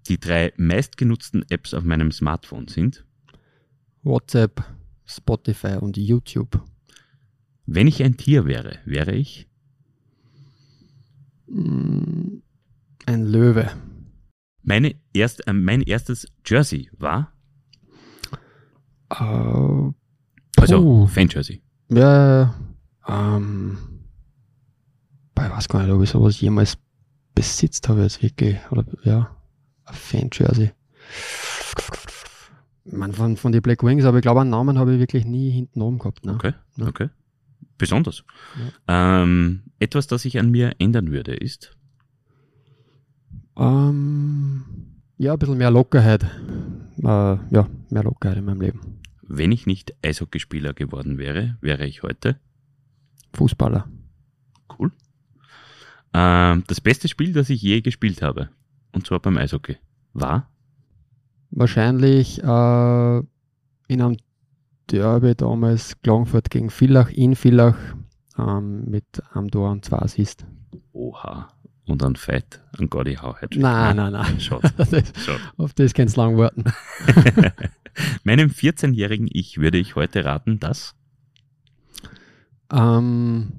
[0.08, 3.06] die drei meistgenutzten Apps auf meinem Smartphone sind,
[4.04, 4.64] WhatsApp,
[5.06, 6.62] Spotify und YouTube.
[7.66, 9.48] wenn ich ein Tier wäre, wäre ich
[11.48, 12.42] Mm,
[13.06, 13.70] Ein Löwe.
[14.63, 17.34] Meine erst, äh, mein erstes Jersey war,
[19.10, 19.91] Äh,
[20.58, 21.08] also.
[21.08, 21.62] Fan-Jersey.
[21.89, 22.54] ja,
[23.08, 23.78] ähm,
[25.38, 26.78] ich weiß gar nicht, ob ich sowas jemals
[27.36, 28.58] besitzt habe jetzt wirklich.
[28.69, 29.36] Oder ja,
[29.86, 30.71] ein Fan-Jersey.
[32.86, 35.50] Man, von, von den Black Wings, aber ich glaube, einen Namen habe ich wirklich nie
[35.52, 36.26] hinten oben gehabt.
[36.26, 36.34] Ne?
[36.36, 36.88] Okay, Ja.
[36.88, 37.10] okay.
[37.78, 38.24] Besonders.
[38.88, 41.76] Ähm, etwas, das ich an mir ändern würde, ist,
[43.58, 44.64] Ähm,
[45.18, 46.24] ja, ein bisschen mehr Lockerheit.
[46.24, 49.00] Äh, ja, mehr Lockerheit in meinem Leben.
[49.34, 52.38] wenn ich nicht Eishockeyspieler geworden wäre, wäre ich heute
[53.34, 53.88] Fußballer.
[54.78, 54.92] Cool.
[56.14, 58.50] Ähm, das beste Spiel, das ich je gespielt habe,
[58.92, 59.78] und zwar beim Eishockey,
[60.14, 60.50] war
[61.52, 63.18] Wahrscheinlich äh,
[63.88, 64.18] in einem
[64.90, 67.76] Derby damals Klagenfurt gegen Villach, in Villach,
[68.38, 70.46] ähm, mit einem Tor und zwei Assist.
[70.94, 71.50] Oha
[71.88, 73.56] und ein Fight, ein Gordy Hauheit.
[73.56, 74.34] Nein, nein, nein.
[74.36, 75.39] Das, schade.
[75.58, 76.65] auf das kannst du lang warten.
[78.24, 80.96] Meinem 14-jährigen Ich würde ich heute raten, dass
[82.72, 83.54] Ähm,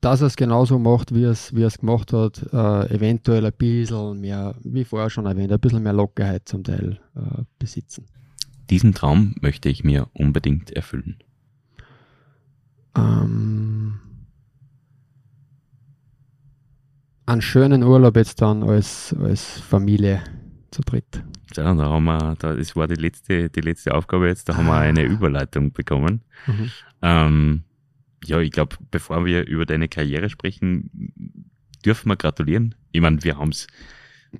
[0.00, 3.46] dass er es genauso macht, wie er es wie er es gemacht hat, äh, eventuell
[3.46, 8.06] ein bisschen mehr, wie vorher schon erwähnt, ein bisschen mehr Lockerheit zum Teil äh, besitzen.
[8.68, 11.18] diesen Traum möchte ich mir unbedingt erfüllen.
[12.96, 14.00] Ähm,
[17.26, 20.22] einen schönen Urlaub jetzt dann als, als Familie
[20.70, 21.22] zu dritt.
[21.54, 24.66] So, da haben wir, da, das war die letzte, die letzte Aufgabe jetzt, da haben
[24.66, 24.80] wir Ah.
[24.80, 26.22] eine Überleitung bekommen.
[27.02, 27.62] Ähm,
[28.24, 30.90] ja, ich glaube, bevor wir über deine Karriere sprechen,
[31.84, 32.74] dürfen wir gratulieren.
[32.92, 33.66] Ich meine, wir haben es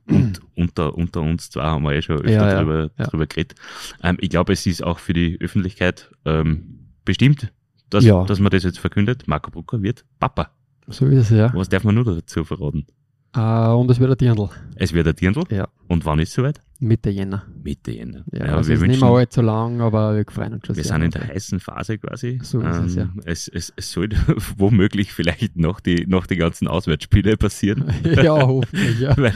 [0.08, 3.04] und unter, unter uns zwei haben wir eh schon öfter Ja, ja, drüber, ja.
[3.06, 3.54] drüber geredet.
[4.02, 7.52] Ähm, ich glaube, es ist auch für die Öffentlichkeit ähm, bestimmt,
[7.90, 8.24] dass, Ja.
[8.24, 9.24] dass man das jetzt verkündet.
[9.26, 10.50] Marco Brucker wird Papa.
[10.88, 11.52] So ist es ja.
[11.54, 12.86] Was darf man nur dazu verraten?
[13.34, 14.50] Äh, und es wird ein Dirndl.
[14.74, 15.44] Es wird ein Dirndl.
[15.50, 15.68] Ja.
[15.88, 16.60] Und wann ist es soweit?
[16.80, 17.44] Mitte Jänner.
[17.62, 18.24] Mitte Jänner.
[18.32, 20.76] Ja, Ja, also wir es ist nicht mehr allzu lang, aber wir freuen uns schon
[20.76, 20.92] wir sehr.
[20.92, 22.40] sind in der heißen Phase quasi.
[22.42, 23.08] So ist es, ja.
[23.24, 24.16] es, es, es sollte
[24.58, 27.84] womöglich vielleicht noch die, noch die ganzen Auswärtsspiele passieren.
[28.04, 29.16] ja, hoffentlich, ja.
[29.16, 29.32] Weil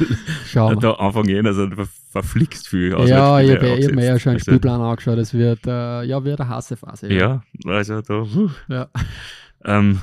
[0.47, 0.81] Schauen wir.
[0.81, 4.31] da Anfang Jänner sind ver verflixt viel Ja, ich Auswärtsspiele habe hab mir ja schon
[4.31, 5.19] einen Also, Spielplan angeschaut.
[5.19, 7.13] Es wird, äh, ja, wird eine heiße Phase.
[7.13, 8.51] Ja, also da, puh.
[8.69, 8.89] Ja.
[9.65, 10.01] ähm,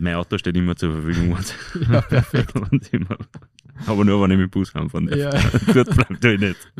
[0.00, 1.38] mein Auto steht immer zur Verfügung.
[1.92, 2.52] Ja, perfekt.
[3.86, 5.18] Aber nur, wenn ich mit Bus heimfahren darf.
[5.18, 5.30] Ja.
[5.72, 6.72] Gut bleibt euch nicht.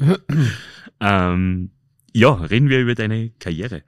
[1.01, 1.71] ähm,
[2.13, 3.83] ja, reden wir über deine Karriere.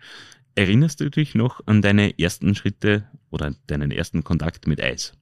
[0.55, 5.15] Erinnerst du dich noch an deine ersten Schritte oder deinen ersten Kontakt mit Eis?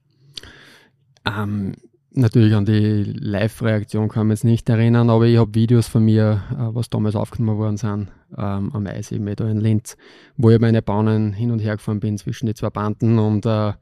[1.25, 1.73] Ähm,
[2.11, 6.43] natürlich an die Live-Reaktion kann man jetzt nicht erinnern, aber ich habe Videos von mir,
[6.51, 9.97] äh, was damals aufgenommen worden sind, ähm, am Eis eben da in Linz,
[10.37, 13.73] wo ich meine Bahnen hin und her gefahren bin zwischen die zwei Banden und äh,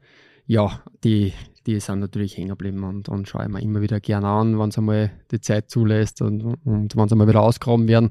[0.50, 1.32] ja, die,
[1.64, 4.70] die sind natürlich hängen geblieben und, und schaue ich mir immer wieder gerne an, wenn
[4.70, 8.10] es einmal die Zeit zulässt und, und wenn sie einmal wieder ausgraben werden.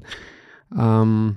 [0.74, 1.36] Ähm,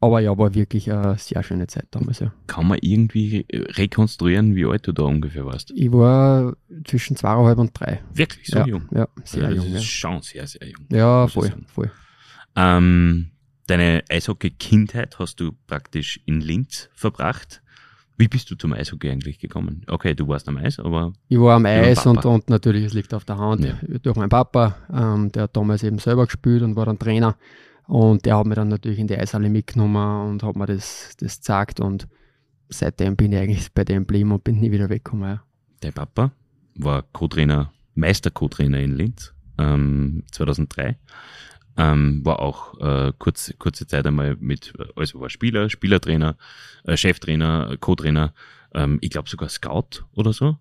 [0.00, 2.32] aber ja, war wirklich eine sehr schöne Zeit damals, ja.
[2.48, 5.70] Kann man irgendwie rekonstruieren, wie alt du da ungefähr warst?
[5.76, 8.02] Ich war zwischen zweieinhalb und drei.
[8.12, 8.88] Wirklich so ja, jung?
[8.90, 9.66] Ja, sehr ja, das jung.
[9.66, 10.84] ist Ja, schon sehr, sehr jung.
[10.90, 11.92] ja voll, voll.
[12.56, 13.30] Ähm,
[13.68, 17.62] deine Eishockey-Kindheit hast du praktisch in Linz verbracht.
[18.20, 19.80] Wie bist du zum Eishockey eigentlich gekommen?
[19.88, 23.14] Okay, du warst am Eis, aber Ich war am Eis und, und natürlich, es liegt
[23.14, 23.78] auf der Hand, Ja.
[24.02, 27.36] durch meinen Papa, ähm, der hat damals eben selber gespielt und war dann Trainer.
[27.86, 31.36] Und der hat mich dann natürlich in die Eishalle mitgenommen und hat mir das, das
[31.38, 31.80] gezeigt.
[31.80, 32.08] Und
[32.68, 35.26] seitdem bin ich eigentlich bei dem geblieben und bin nie wieder weggekommen.
[35.26, 35.42] Ja.
[35.80, 36.30] dein Papa
[36.76, 40.98] war Co-Trainer, Meister-Co-Trainer in Linz ähm, 2003.
[41.76, 46.36] Ähm, war auch äh, kurz, kurze Zeit einmal mit, also war Spieler, Spielertrainer,
[46.84, 48.34] äh, Cheftrainer, Co-Trainer,
[48.74, 50.58] ähm, ich glaube sogar Scout oder so.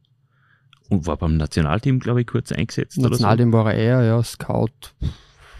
[0.90, 2.98] Und war beim Nationalteam, glaube ich, kurz eingesetzt.
[2.98, 3.12] Oder so.
[3.12, 4.94] Nationalteam war er eher, ja, Scout.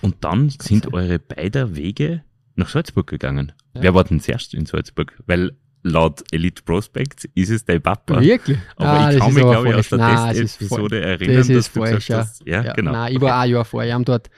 [0.02, 0.94] Und dann sind sein.
[0.94, 2.24] eure beider Wege
[2.56, 3.52] nach Salzburg gegangen.
[3.74, 3.84] Ja.
[3.84, 5.14] Wer war denn zuerst in Salzburg?
[5.28, 5.52] Weil
[5.84, 8.20] laut Elite Prospects ist es dein Papa.
[8.22, 8.58] Wirklich?
[8.76, 11.72] Aber Ah, ich das kann ist mich, glaube ich, aus der Testepisode erinnern, Das dass
[11.72, 12.18] du falsch, gesagt ja.
[12.18, 12.92] hast, ja, Ja, genau.
[12.92, 13.84] Nein, ich war ein Jahr vor.
[13.84, 14.30] Ich hab dort,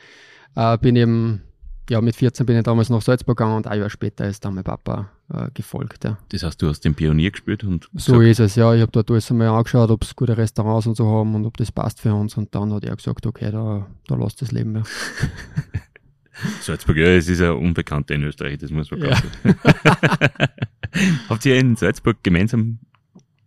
[0.55, 1.41] äh, bin eben,
[1.89, 4.55] ja, mit 14 bin ich damals nach Salzburg gegangen und ein Jahr später ist dann
[4.55, 6.03] mein Papa äh, gefolgt.
[6.03, 6.17] Ja.
[6.29, 8.73] Das heißt, du hast den Pionier gespielt und So gesagt, ist es, ja.
[8.73, 11.57] Ich habe dort alles einmal angeschaut, ob es gute Restaurants und so haben und ob
[11.57, 12.37] das passt für uns.
[12.37, 14.75] Und dann hat er gesagt, okay, da, da lasst das Leben.
[14.75, 14.83] Ja.
[16.61, 19.09] Salzburg, ja, es ist ja unbekannter in Österreich, das muss man Ja.
[19.09, 19.21] ganz
[21.29, 22.79] Habt ihr in Salzburg gemeinsam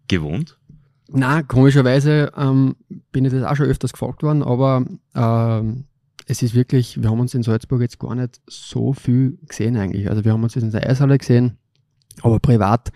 [0.08, 0.58] gewohnt?
[1.08, 2.76] Na, komischerweise ähm,
[3.12, 5.84] bin ich das auch schon öfters gefragt worden, aber ähm,
[6.26, 10.08] es ist wirklich, wir haben uns in Salzburg jetzt gar nicht so viel gesehen eigentlich.
[10.08, 11.58] Also wir haben uns jetzt in der Eishalle gesehen,
[12.22, 12.90] aber privat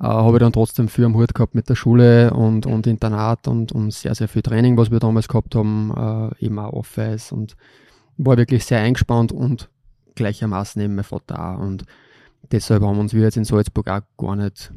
[0.00, 3.48] äh, habe ich dann trotzdem viel am Hut gehabt mit der Schule und, und Internat
[3.48, 5.92] und, und sehr, sehr viel Training, was wir damals gehabt haben,
[6.40, 7.56] äh, eben auch Office und
[8.16, 9.70] war wirklich sehr eingespannt und
[10.14, 11.60] gleichermaßen eben mein Vater auch.
[11.60, 11.84] Und
[12.52, 14.72] deshalb haben uns wir jetzt in Salzburg auch gar nicht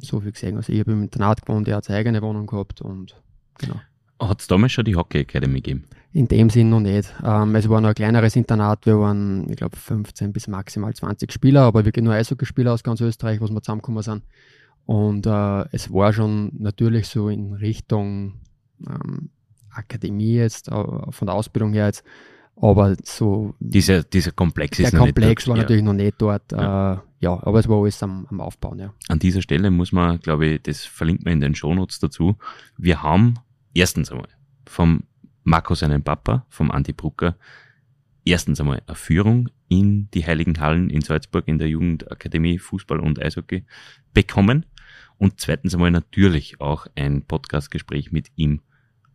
[0.00, 0.56] so viel gesehen.
[0.56, 3.20] Also ich habe im Internat gewohnt, er hat seine eigene Wohnung gehabt und
[3.58, 3.80] genau.
[4.20, 5.84] Hat es damals schon die Hockey Academy gegeben?
[6.12, 7.12] In dem Sinn noch nicht.
[7.22, 11.30] Ähm, es war noch ein kleineres Internat, wir waren, ich glaube, 15 bis maximal 20
[11.30, 14.22] Spieler, aber wirklich nur Eishockeyspieler aus ganz Österreich, was wir zusammengekommen sind.
[14.86, 18.40] Und äh, es war schon natürlich so in Richtung
[18.86, 19.28] ähm,
[19.70, 20.72] Akademie jetzt, äh,
[21.10, 22.02] von der Ausbildung her jetzt,
[22.56, 25.64] aber so Dieser, dieser Komplex ist der noch Komplex nicht war dort.
[25.64, 26.52] natürlich noch nicht dort.
[26.52, 26.94] Ja.
[26.94, 28.94] Äh, ja, aber es war alles am, am Aufbauen, ja.
[29.08, 32.36] An dieser Stelle muss man, glaube ich, das verlinkt man in den Shownotes dazu.
[32.76, 33.34] Wir haben
[33.74, 34.28] erstens einmal
[34.66, 35.02] vom
[35.48, 37.36] Marco seinen Papa, vom Andi Brucker,
[38.24, 43.18] erstens einmal eine Führung in die Heiligen Hallen in Salzburg in der Jugendakademie Fußball und
[43.18, 43.64] Eishockey
[44.12, 44.66] bekommen
[45.16, 48.60] und zweitens einmal natürlich auch ein Podcastgespräch mit ihm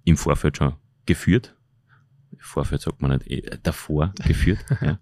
[0.06, 0.74] im Vorfeld schon
[1.06, 1.56] geführt.
[2.39, 4.65] Vorfeld sagt man nicht, eh, davor geführt.
[4.82, 4.98] ja.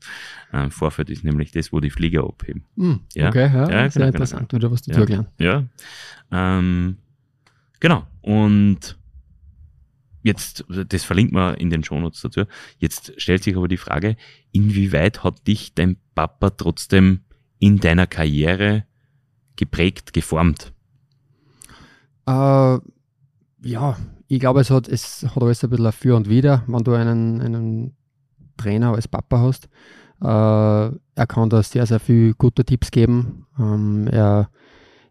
[0.52, 2.66] ähm, Vorfeld ist nämlich das, wo die Flieger abheben.
[2.76, 3.30] Hm, Ja.
[3.30, 5.06] Okay, ja, Ja, sehr genau, interessant, wieder was dazu Ja.
[5.06, 5.30] gelernt.
[5.40, 5.64] Ja.
[6.30, 6.98] Ähm,
[7.80, 8.06] genau.
[8.22, 8.98] Und
[10.24, 12.44] jetzt, das verlinkt man in den Shownotes dazu.
[12.78, 14.16] Jetzt stellt sich aber die Frage,
[14.52, 17.22] inwieweit hat dich dein Papa trotzdem
[17.60, 18.86] in deiner Karriere
[19.56, 20.74] geprägt, geformt?
[22.28, 22.80] Äh,
[23.64, 26.84] ja, ich glaube, es hat, es hat alles ein bisschen ein Für und Wider, wenn
[26.84, 27.96] du einen, einen
[28.58, 29.70] Trainer als Papa hast.
[30.22, 33.46] Äh, er kann da sehr, sehr viel gute Tipps geben.
[33.60, 34.50] Ähm, er,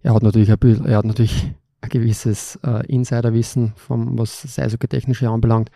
[0.02, 4.58] er hat natürlich ein bisschen, er hat natürlich ein gewisses äh, Insiderwissen, vom, was das
[4.58, 5.70] Eishockey-Technische anbelangt.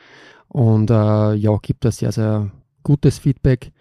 [0.48, 2.50] Und äh, ja, gibt da sehr, sehr
[2.82, 3.72] gutes Feedback.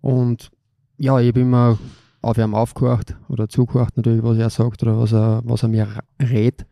[0.00, 0.50] Und
[0.96, 1.78] ja, ich habe immer
[2.22, 5.88] auf ihm aufgehört oder zugehört natürlich, was er sagt oder was er, was er mir
[6.20, 6.64] rät.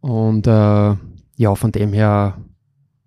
[0.00, 0.96] Und äh,
[1.36, 2.38] ja, von dem her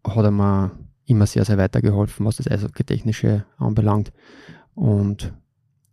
[0.06, 0.72] hat er mir
[1.06, 4.12] immer sehr, sehr weitergeholfen, was das Eishockey-Technische anbelangt.
[4.76, 5.34] Und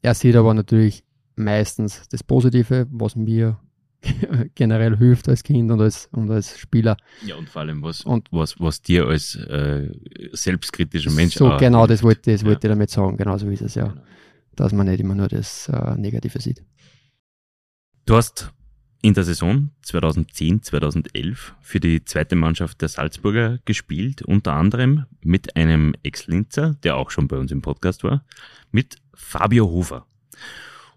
[0.03, 1.05] er sieht aber natürlich
[1.37, 3.59] meistens das Positive, was mir
[4.55, 6.97] generell hilft als Kind und als, und als Spieler.
[7.25, 9.91] Ja, und vor allem, was, Und- was, was dir als äh,
[10.33, 12.47] selbstkritischer Mensch so genau, das wollte, das Ja.
[12.49, 13.17] wollte ich damit sagen.
[13.17, 13.89] Genau so ist es, ja.
[13.89, 14.03] Genau.
[14.57, 16.63] Dass man nicht immer nur das äh, Negative sieht.
[18.07, 18.53] Du hast
[19.03, 25.95] in der Saison 2010-2011 für die zweite Mannschaft der Salzburger gespielt, unter anderem mit einem
[26.03, 28.25] Ex-Linzer, der auch schon bei uns im Podcast war,
[28.71, 30.07] mit Fabio Hofer.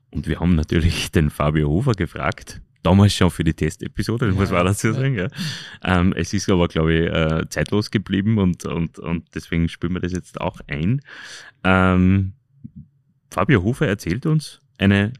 [0.09, 4.65] Und wir haben natürlich den Fabio Hofer gefragt, damals schon für die Testepisode, muss man
[4.65, 5.15] dazu sagen.
[5.15, 5.27] Ja.
[5.83, 9.99] Ähm, es ist aber, glaube ich, äh, zeitlos geblieben und, und, und deswegen spielen wir
[9.99, 11.01] das jetzt auch ein.
[11.65, 12.33] Ähm,
[13.29, 15.11] Fabio Hofer erzählt uns eine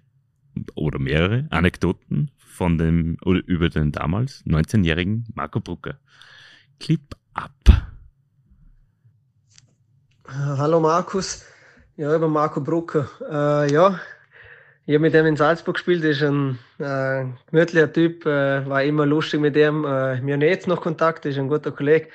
[0.76, 6.00] oder mehrere Anekdoten von dem, oder über den damals 19-jährigen Marco Brucker.
[6.80, 7.02] Clip
[7.34, 7.52] ab.
[10.26, 11.44] Hallo Markus,
[11.98, 13.10] ja, über Marco Brucker.
[13.30, 14.00] Äh, ja,
[14.88, 19.06] ich habe mit dem in Salzburg gespielt, ist ein äh, gemütlicher Typ, äh, war immer
[19.06, 19.84] lustig mit dem.
[19.84, 22.08] Äh, wir haben jetzt noch Kontakt, ist ein guter Kollege.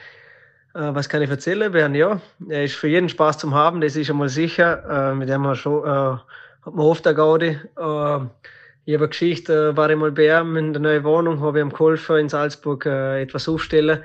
[0.75, 1.87] Äh, was kann ich erzählen über?
[1.91, 5.11] Ja, er ist für jeden Spaß zum Haben, das ist einmal sicher.
[5.11, 7.49] Äh, mit dem schon, äh, hat man oft eine Gaudi.
[7.49, 11.59] Äh, ich habe eine Geschichte, war ich mal bei ihm in der neuen Wohnung, habe
[11.59, 14.03] ich ihm geholfen, in Salzburg äh, etwas aufstellen.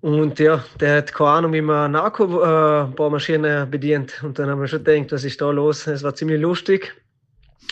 [0.00, 4.22] Und ja, der hat keine Ahnung, wie man eine Akkubohrmaschine bedient.
[4.22, 5.86] Und dann haben wir schon gedacht, was ist da los?
[5.86, 6.94] Es war ziemlich lustig.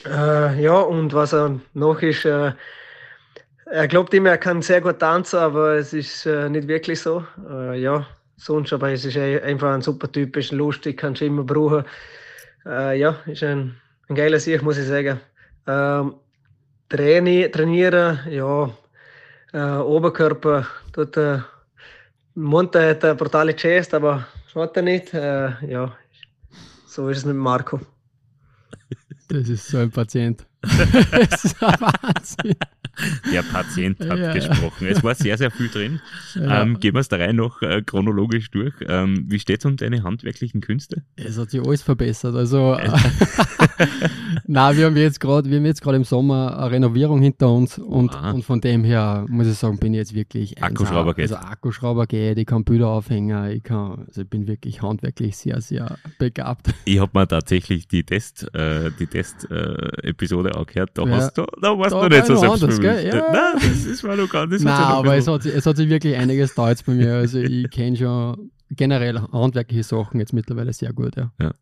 [0.07, 2.53] Äh, ja, und was er noch ist, äh,
[3.71, 7.25] er glaubt immer, er kann sehr gut tanzen, aber es ist äh, nicht wirklich so.
[7.51, 11.45] Äh, ja, sonst, aber es ist einfach ein super Typ, ist lustig, kannst du immer
[11.45, 11.85] brauchen.
[12.65, 13.77] Äh, ja, ist ein,
[14.09, 15.21] ein geiler Sieg, muss ich sagen.
[15.67, 16.15] Ähm,
[16.89, 18.71] Traini, trainieren, ja,
[19.53, 21.41] äh, Oberkörper, dort, äh,
[22.35, 25.13] Monte hat eine brutale Chest, aber schaut er nicht.
[25.13, 25.93] Ja,
[26.87, 27.81] so ist es mit Marco.
[29.29, 30.47] Das ist so ein Patient.
[30.63, 32.57] das ist ein Wahnsinn.
[33.33, 34.33] Der Patient hat ja.
[34.33, 34.87] gesprochen.
[34.87, 36.01] Es war sehr, sehr viel drin.
[36.35, 36.63] Ja.
[36.63, 38.75] Ähm, gehen wir es da rein noch äh, chronologisch durch.
[38.87, 41.03] Ähm, wie steht es um deine handwerklichen Künste?
[41.17, 42.35] Es hat sich alles verbessert.
[42.35, 42.79] Also,
[44.47, 47.79] na, wir haben jetzt gerade, wir haben jetzt gerade im Sommer eine Renovierung hinter uns
[47.79, 51.31] und, und von dem her muss ich sagen, bin ich jetzt wirklich Akkuschrauber geht.
[51.31, 55.61] Also Akkuschrauber geht, ich kann Bilder aufhängen, ich kann, also ich bin wirklich handwerklich sehr,
[55.61, 56.69] sehr begabt.
[56.85, 60.91] Ich habe mir tatsächlich die Test, äh, die Test-Episode äh, auch gehört.
[60.95, 61.17] Da ja.
[61.17, 62.83] hast du, da warst du nicht so selbstbewusst?
[62.83, 63.18] Ja.
[63.33, 66.17] Nein, das ist mal noch gar nicht Nein, aber es hat, es hat sich wirklich
[66.17, 67.15] einiges da jetzt bei mir.
[67.15, 71.33] Also ich kenne schon generell handwerkliche Sachen jetzt mittlerweile sehr gut, ja.
[71.41, 71.53] ja.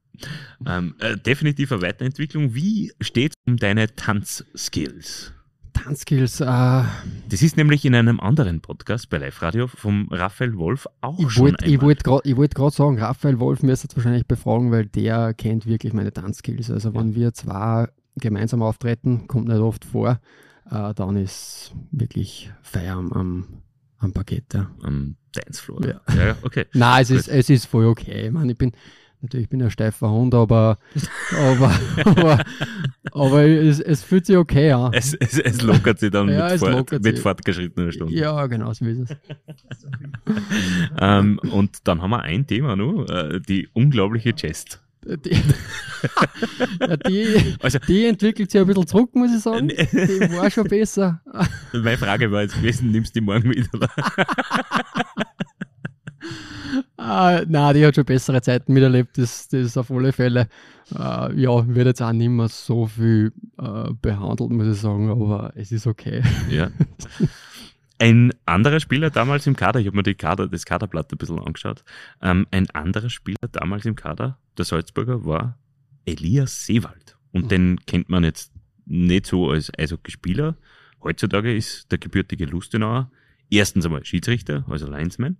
[0.66, 2.54] Ähm, äh, definitiv eine Weiterentwicklung.
[2.54, 5.32] Wie steht es um deine Tanzskills?
[5.72, 6.40] Tanzskills.
[6.40, 11.18] Äh, das ist nämlich in einem anderen Podcast bei Live Radio vom Raphael Wolf auch
[11.18, 14.86] ich schon wollt, Ich wollte gerade wollt sagen, Raphael Wolf müsste jetzt wahrscheinlich befragen, weil
[14.86, 16.70] der kennt wirklich meine Tanzskills.
[16.70, 16.94] Also ja.
[17.00, 20.18] wenn wir zwei gemeinsam auftreten, kommt nicht oft vor
[20.70, 23.46] äh, dann ist wirklich Feier am, am,
[23.98, 24.54] am Parkett.
[24.54, 24.70] Ja.
[24.82, 25.84] Am Dancefloor.
[25.84, 26.66] Ja, ja okay.
[26.72, 28.26] Nein, es ist, es ist voll okay.
[28.26, 28.72] Ich meine, ich bin
[29.22, 30.78] natürlich bin ein steifer Hund, aber,
[31.36, 31.72] aber,
[32.04, 32.44] aber,
[33.12, 34.92] aber es, es, fühlt sich okay an.
[34.92, 38.14] Es, es, es lockert sich dann ja, mit, fort, mit fortgeschrittener Stunde.
[38.14, 39.16] Ja, genau, so ist es.
[41.00, 44.82] ähm, und dann haben wir ein Thema noch, äh, die unglaubliche Chest.
[45.06, 45.30] Die,
[46.80, 49.68] ja, die, also, die, entwickelt sich ein bisschen zurück, muss ich sagen.
[49.68, 49.76] Die
[50.36, 51.22] war schon besser.
[51.72, 53.88] Meine Frage war jetzt gewesen, nimmst du die morgen wieder?
[56.96, 60.48] ah, nein, die hat schon bessere Zeiten miterlebt, das, das ist auf alle Fälle.
[60.92, 65.52] Äh, ja, wird jetzt auch nicht mehr so viel äh, behandelt, muss ich sagen, aber
[65.54, 66.22] es ist okay.
[66.50, 66.70] Ja.
[67.98, 71.38] Ein anderer Spieler damals im Kader, ich habe mir die Kader, das Kaderblatt ein bisschen
[71.38, 71.82] angeschaut,
[72.20, 75.58] ähm, ein anderer Spieler damals im Kader, der Salzburger, war
[76.04, 77.16] Elias Seewald.
[77.32, 77.48] Und mhm.
[77.48, 78.52] den kennt man jetzt
[78.84, 80.56] nicht so als Eishockey-Spieler.
[81.02, 83.10] Heutzutage ist der gebürtige Lustenauer
[83.50, 85.36] erstens einmal Schiedsrichter, also Linesman,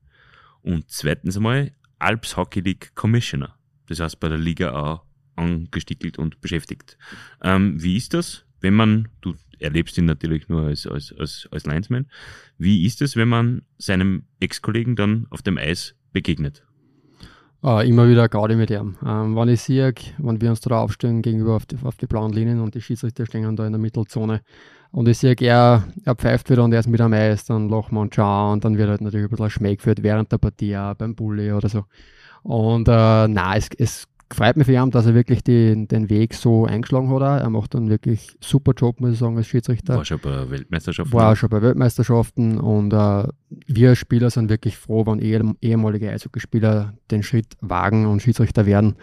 [0.62, 3.56] und zweitens einmal Alps Hockey League Commissioner.
[3.86, 5.04] Das heißt bei der Liga auch
[5.36, 6.96] angestickelt und beschäftigt.
[7.42, 11.66] Ähm, wie ist das, wenn man, du erlebst ihn natürlich nur als, als, als, als
[11.66, 12.06] Linesman.
[12.58, 16.62] Wie ist es, wenn man seinem Ex-Kollegen dann auf dem Eis begegnet?
[17.62, 18.96] Uh, immer wieder Gaudi mit ihm.
[19.04, 22.32] Ähm, wenn ich sehe, wenn wir uns da aufstellen gegenüber auf die, auf die blauen
[22.32, 24.42] Linien und die Schiedsrichter stehen da in der Mittelzone
[24.92, 27.94] und ich sehe, er, er pfeift wieder und er ist mit am Eis, dann lachen
[27.94, 30.76] wir und schauen und dann wird halt natürlich ein bisschen Schmäh geführt während der Partie,
[30.76, 31.84] auch beim Bulli oder so.
[32.42, 36.34] Und äh, nein, es, es freut mich für ihn, dass er wirklich die, den Weg
[36.34, 37.42] so eingeschlagen hat.
[37.42, 39.96] Er macht einen wirklich super Job, muss ich sagen, als Schiedsrichter.
[39.96, 41.12] War schon bei Weltmeisterschaften.
[41.12, 43.28] War auch schon bei Weltmeisterschaften und äh,
[43.66, 45.20] wir Spieler sind wirklich froh, wenn
[45.60, 48.96] ehemalige Eishockeyspieler den Schritt wagen und Schiedsrichter werden,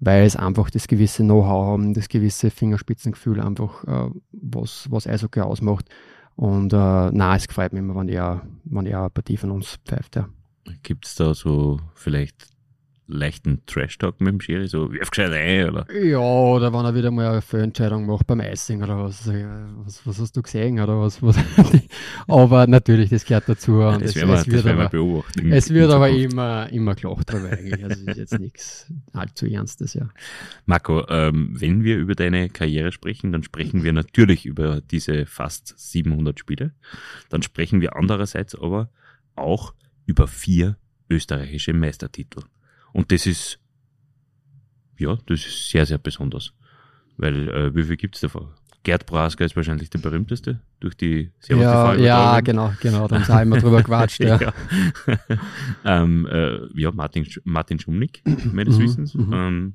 [0.00, 5.40] weil es einfach das gewisse Know-how haben, das gewisse Fingerspitzengefühl einfach, äh, was, was Eishockey
[5.40, 5.88] ausmacht.
[6.36, 6.76] Und äh,
[7.10, 10.16] nein, es freut mich immer, wenn er, wenn er eine Partie von uns pfeift.
[10.16, 10.28] Ja.
[10.82, 12.48] Gibt es da so vielleicht
[13.10, 14.68] leichten Trash-Talk mit dem Schiri?
[14.68, 15.86] So, wirf gescheit ein, oder?
[15.92, 19.28] Ja, oder wenn er wieder mal eine Fehlentscheidung macht beim Icing oder was.
[19.84, 21.22] Was, was hast du gesehen oder was?
[21.22, 21.36] was
[22.28, 23.80] aber natürlich, das gehört dazu.
[23.80, 25.52] Ja, das, es, wir, es wird aber, beobachten.
[25.52, 27.84] es wird aber immer, immer gelacht drüber eigentlich.
[27.84, 30.08] Also es ist jetzt nichts allzu Ernstes, ja.
[30.66, 35.74] Marco, ähm, wenn wir über deine Karriere sprechen, dann sprechen wir natürlich über diese fast
[35.78, 36.72] 700 Spiele.
[37.28, 38.90] Dann sprechen wir andererseits aber
[39.36, 39.74] auch
[40.06, 40.76] über vier
[41.08, 42.40] österreichische Meistertitel.
[42.92, 43.58] Und das ist,
[44.98, 46.52] ja, das ist sehr, sehr besonders.
[47.16, 48.48] Weil, äh, wie viel gibt's davon?
[48.82, 53.06] Gerd Brasker ist wahrscheinlich der berühmteste durch die Servus Ja, ja, genau, genau.
[53.08, 54.38] Da haben immer drüber gequatscht, ja.
[54.40, 54.52] ja.
[55.84, 58.22] ähm, äh, ja, Martin, Martin Schumnick,
[58.52, 59.14] meines Mhm, Wissens.
[59.14, 59.32] mhm.
[59.34, 59.74] Ähm,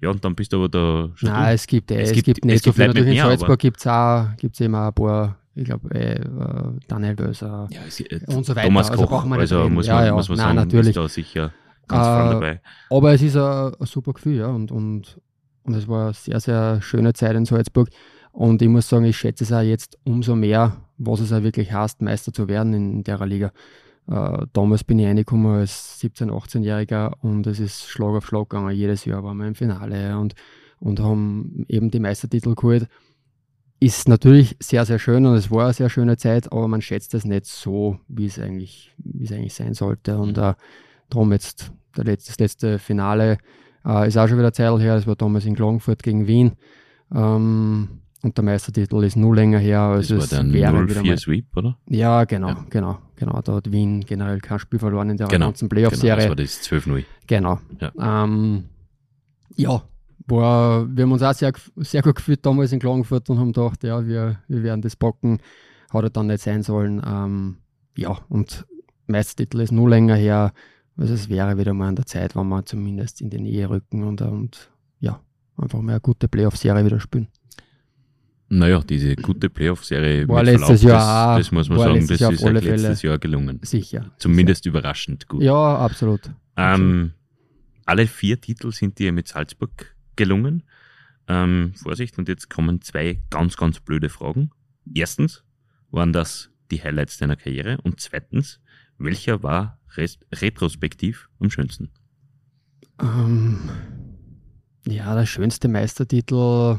[0.00, 2.24] ja, und dann bist du aber da schon Nein, es gibt, eh, Es es, gibt-
[2.26, 2.86] gibt, es nicht so gibt viel.
[2.86, 5.94] Natürlich in nicht mehr, aber- Salzburg gibt es auch, gibt's immer ein paar, ich glaube,
[5.94, 8.66] äh, äh, Daniel Böser Ja, es, äh, und so weiter.
[8.68, 10.12] Thomas Also Koch, brauchen wir nicht also muss Ja, man, ja.
[10.14, 10.88] muss man Nein, sagen, natürlich.
[10.88, 11.52] ist da sicher
[11.88, 12.60] ganz vorne Äh, dabei.
[12.90, 14.48] Aber es ist ein, ein super Gefühl, ja.
[14.48, 15.20] Und, und,
[15.64, 17.88] und es war eine sehr, sehr schöne Zeit in Salzburg.
[18.32, 21.72] Und ich muss sagen, ich schätze es auch jetzt umso mehr, was es auch wirklich
[21.72, 23.52] heißt, Meister zu werden in der Liga.
[24.08, 28.74] Äh, damals bin ich reingekommen als 17-, 18-Jähriger und es ist Schlag auf Schlag gegangen.
[28.74, 30.34] Jedes Jahr waren wir im Finale und,
[30.78, 32.88] und haben eben die Meistertitel geholt.
[33.80, 37.14] Ist natürlich sehr, sehr schön und es war eine sehr schöne Zeit, aber man schätzt
[37.14, 40.18] es nicht so, wie es eigentlich, wie es eigentlich sein sollte.
[40.18, 40.54] Und äh,
[41.10, 43.38] darum jetzt der letzte, das letzte Finale
[43.84, 44.94] äh, ist auch schon wieder Zeit her.
[44.96, 46.52] Das war damals in Klagenfurt gegen Wien.
[47.14, 47.88] Ähm,
[48.22, 49.88] und der Meistertitel ist nur länger her.
[49.96, 51.78] Das Also war es der wäre wieder 0-4 mal, Sweep, oder?
[51.88, 52.66] Ja, genau, Ja.
[52.70, 53.40] genau, genau.
[53.42, 56.28] Da hat Wien generell kein Spiel verloren in der Genau, ganzen Genau, das Playoff-Serie.
[56.30, 57.04] war das 12-0.
[57.26, 57.60] Genau.
[57.80, 58.24] Ja.
[58.24, 58.64] Ähm,
[59.54, 59.82] ja,
[60.26, 63.84] war, wir haben uns auch sehr, sehr gut gefühlt damals in Klagenfurt und haben gedacht,
[63.84, 65.38] ja, wir, wir werden das packen.
[65.92, 67.00] Hat er dann nicht sein sollen.
[67.06, 67.58] Ähm,
[67.96, 68.66] ja, und
[69.06, 70.52] Meistertitel ist nur länger her.
[70.96, 74.02] Also es wäre wieder mal an der Zeit, wenn wir zumindest in die Nähe rücken
[74.02, 75.20] und, und ja,
[75.56, 77.28] einfach mal eine gute Playoff-Serie wieder spielen.
[78.48, 82.20] Naja, diese gute Playoff-Serie War mit letztes Verlauf, Jahr das, das muss man sagen, das
[82.20, 83.10] Jahr ist alle letztes Fälle.
[83.10, 83.60] Jahr gelungen.
[83.62, 84.12] Sicher.
[84.18, 85.42] Zumindest überraschend gut.
[85.42, 86.30] Ja, absolut.
[86.56, 87.12] Ähm,
[87.84, 90.62] alle vier Titel sind dir mit Salzburg gelungen.
[91.28, 94.50] Ähm, Vorsicht, und jetzt kommen zwei ganz, ganz blöde Fragen.
[94.94, 95.42] Erstens,
[95.90, 97.78] waren das die Highlights deiner Karriere?
[97.82, 98.60] Und zweitens,
[98.96, 99.80] welcher war
[100.32, 101.90] retrospektiv am schönsten?
[103.00, 103.58] Ähm,
[104.86, 106.78] ja, der schönste Meistertitel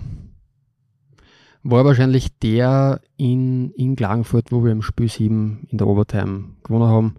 [1.63, 6.87] war wahrscheinlich der in, in Klagenfurt, wo wir im Spiel 7 in der Overtime gewonnen
[6.87, 7.15] haben,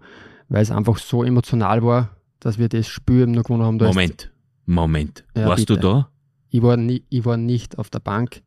[0.47, 3.77] weil es einfach so emotional war, dass wir das Spiel eben noch gewonnen haben.
[3.77, 4.31] Da Moment,
[4.65, 5.23] Moment.
[5.35, 5.79] Ja, Warst bitte.
[5.79, 6.09] du da?
[6.49, 8.41] Ich war, nie, ich war nicht auf der Bank,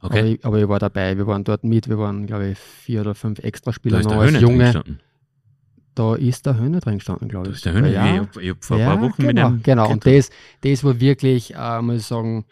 [0.00, 0.34] aber, Okay.
[0.34, 1.16] ich, aber ich war dabei.
[1.16, 1.88] Wir waren dort mit.
[1.88, 4.84] Wir waren, glaube ich, vier oder fünf Extraspieler noch als Junge.
[5.98, 7.56] Da ist der Höhne drin gestanden, glaube Da ich.
[7.56, 7.92] ist der Höhne.
[7.92, 9.62] Ja, Ich habe hab vor ein ja, paar Wochen genau, mit einem.
[9.62, 10.30] Genau, und das,
[10.60, 12.44] das war wirklich, äh, muss ich sagen,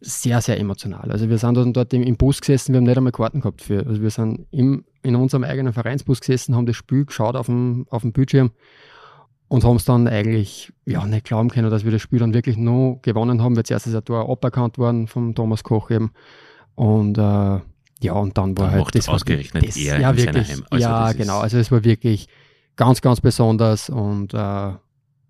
[0.00, 1.10] sehr, sehr emotional.
[1.10, 3.62] Also wir sind dann dort im, im Bus gesessen, wir haben nicht einmal Karten gehabt
[3.62, 3.84] für.
[3.84, 7.86] Also wir sind im, in unserem eigenen Vereinsbus gesessen, haben das Spiel geschaut auf dem,
[7.90, 8.52] auf dem Bildschirm
[9.48, 12.56] und haben es dann eigentlich ja, nicht glauben können, dass wir das Spiel dann wirklich
[12.56, 16.12] nur gewonnen haben, weil zuerst ist ein Tor aberkannt worden vom Thomas Koch eben.
[16.76, 17.20] Und äh,
[18.00, 21.16] ja, und dann war Dann halt das ausgerechnet das, er ja, wirklich, also ja, ist-
[21.16, 21.40] genau.
[21.40, 22.28] Also es war wirklich
[22.78, 24.72] ganz, ganz besonders und äh,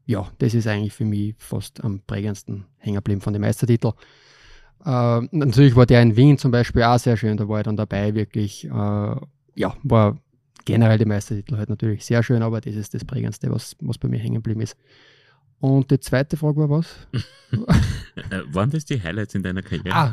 [0.06, 3.94] ja, das ist eigentlich für mich fast am prägendsten hängen geblieben von den Meistertiteln.
[4.84, 7.76] Äh, natürlich war der in Wien zum Beispiel auch sehr schön, da war ich dann
[7.76, 10.18] dabei, wirklich, äh, ja, war
[10.64, 14.08] generell die Meistertitel halt natürlich sehr schön, aber das ist das prägendste, was, was bei
[14.08, 14.76] mir hängen geblieben ist.
[15.60, 16.86] Und die zweite Frage war was?
[18.52, 19.92] Waren das die Highlights in deiner Karriere?
[19.92, 20.12] Ah.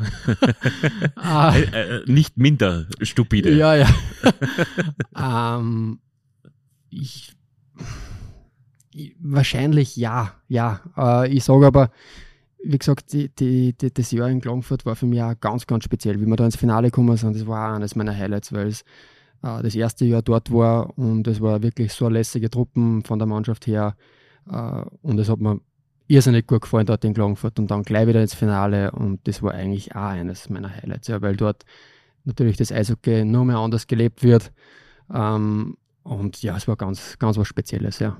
[1.16, 1.54] ah.
[1.56, 3.52] Äh, äh, nicht minder stupide.
[3.54, 3.88] Ja, ja.
[5.58, 6.00] ähm,
[6.96, 7.32] ich,
[8.92, 10.80] ich, wahrscheinlich ja, ja.
[10.96, 11.90] Äh, ich sage aber,
[12.62, 15.84] wie gesagt, die, die, die, das Jahr in Klagenfurt war für mich auch ganz, ganz
[15.84, 16.20] speziell.
[16.20, 18.82] Wie wir da ins Finale gekommen sind, das war auch eines meiner Highlights, weil es
[19.42, 23.26] äh, das erste Jahr dort war und es war wirklich so lässige Truppen von der
[23.26, 23.96] Mannschaft her.
[24.50, 25.60] Äh, und es hat mir
[26.08, 29.52] irrsinnig gut gefallen dort in Klagenfurt und dann gleich wieder ins Finale und das war
[29.52, 31.64] eigentlich auch eines meiner Highlights, ja, weil dort
[32.24, 34.52] natürlich das Eishockey nur mehr anders gelebt wird.
[35.12, 38.16] Ähm, und ja, es war ganz, ganz was Spezielles, ja.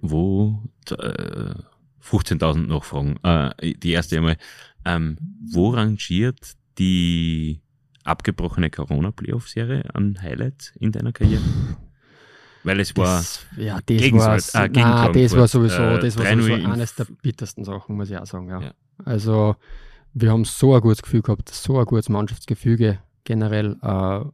[0.00, 1.54] Wo, äh,
[2.02, 3.16] 15.000 Nachfragen.
[3.22, 4.36] Äh, die erste einmal,
[4.84, 5.18] ähm,
[5.52, 7.60] wo rangiert die
[8.04, 11.42] abgebrochene Corona-Playoff-Serie an Highlights in deiner Karriere?
[12.64, 16.16] Weil es war, Das, ja, das gegen war, gegen nein, das war sowieso, äh, das
[16.18, 18.60] war 3-0 sowieso in- eines der bittersten Sachen, muss ich auch sagen, ja.
[18.60, 18.72] Ja.
[19.04, 19.56] Also,
[20.12, 23.76] wir haben so ein gutes Gefühl gehabt, so ein gutes Mannschaftsgefüge generell.
[23.82, 24.24] Äh,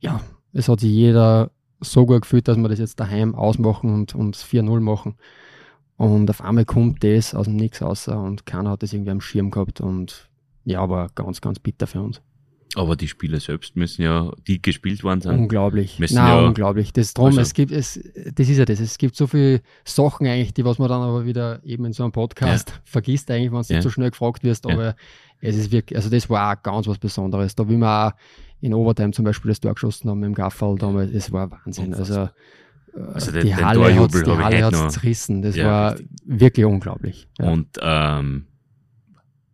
[0.00, 0.20] ja,
[0.54, 1.50] es hat sich jeder
[1.80, 5.16] so gut gefühlt, dass wir das jetzt daheim ausmachen und, und 4-0 machen.
[5.96, 9.20] Und auf einmal kommt das aus dem Nix raus und keiner hat das irgendwie am
[9.20, 10.28] Schirm gehabt und
[10.64, 12.20] ja, war ganz, ganz bitter für uns.
[12.76, 15.38] Aber die Spiele selbst müssen ja, die gespielt worden sind.
[15.38, 16.00] Unglaublich.
[16.00, 16.92] Müssen Nein, ja- unglaublich.
[16.92, 18.00] Das drum, Also- es gibt, es,
[18.34, 18.80] das ist ja das.
[18.80, 22.02] Es gibt so viele Sachen eigentlich, die was man dann aber wieder eben in so
[22.02, 23.76] einem Podcast vergisst eigentlich, wenn du Ja.
[23.76, 24.64] nicht so schnell gefragt wirst.
[24.66, 24.72] Ja.
[24.74, 24.96] Aber
[25.40, 27.54] es ist wirklich, also das war auch ganz was Besonderes.
[27.54, 28.12] Da wie wir auch
[28.64, 31.92] in Overtime zum Beispiel das Tor geschossen haben im Gaffel damals, es war Wahnsinn.
[31.94, 32.34] Also, Unfassbar.
[32.94, 35.42] äh, Also den- die den Halle hat die Halle hat's noch- zerrissen.
[35.42, 36.08] Das Ja, war richtig.
[36.24, 37.28] wirklich unglaublich.
[37.38, 37.50] Ja.
[37.50, 38.46] Und ähm,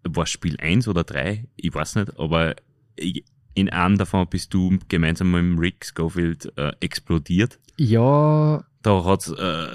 [0.05, 2.55] war Spiel 1 oder 3, ich weiß nicht, aber
[2.97, 7.59] ich- in einem davon bist du gemeinsam mit dem Rick Schofield äh, explodiert.
[7.77, 9.67] ja, Da hat's, äh,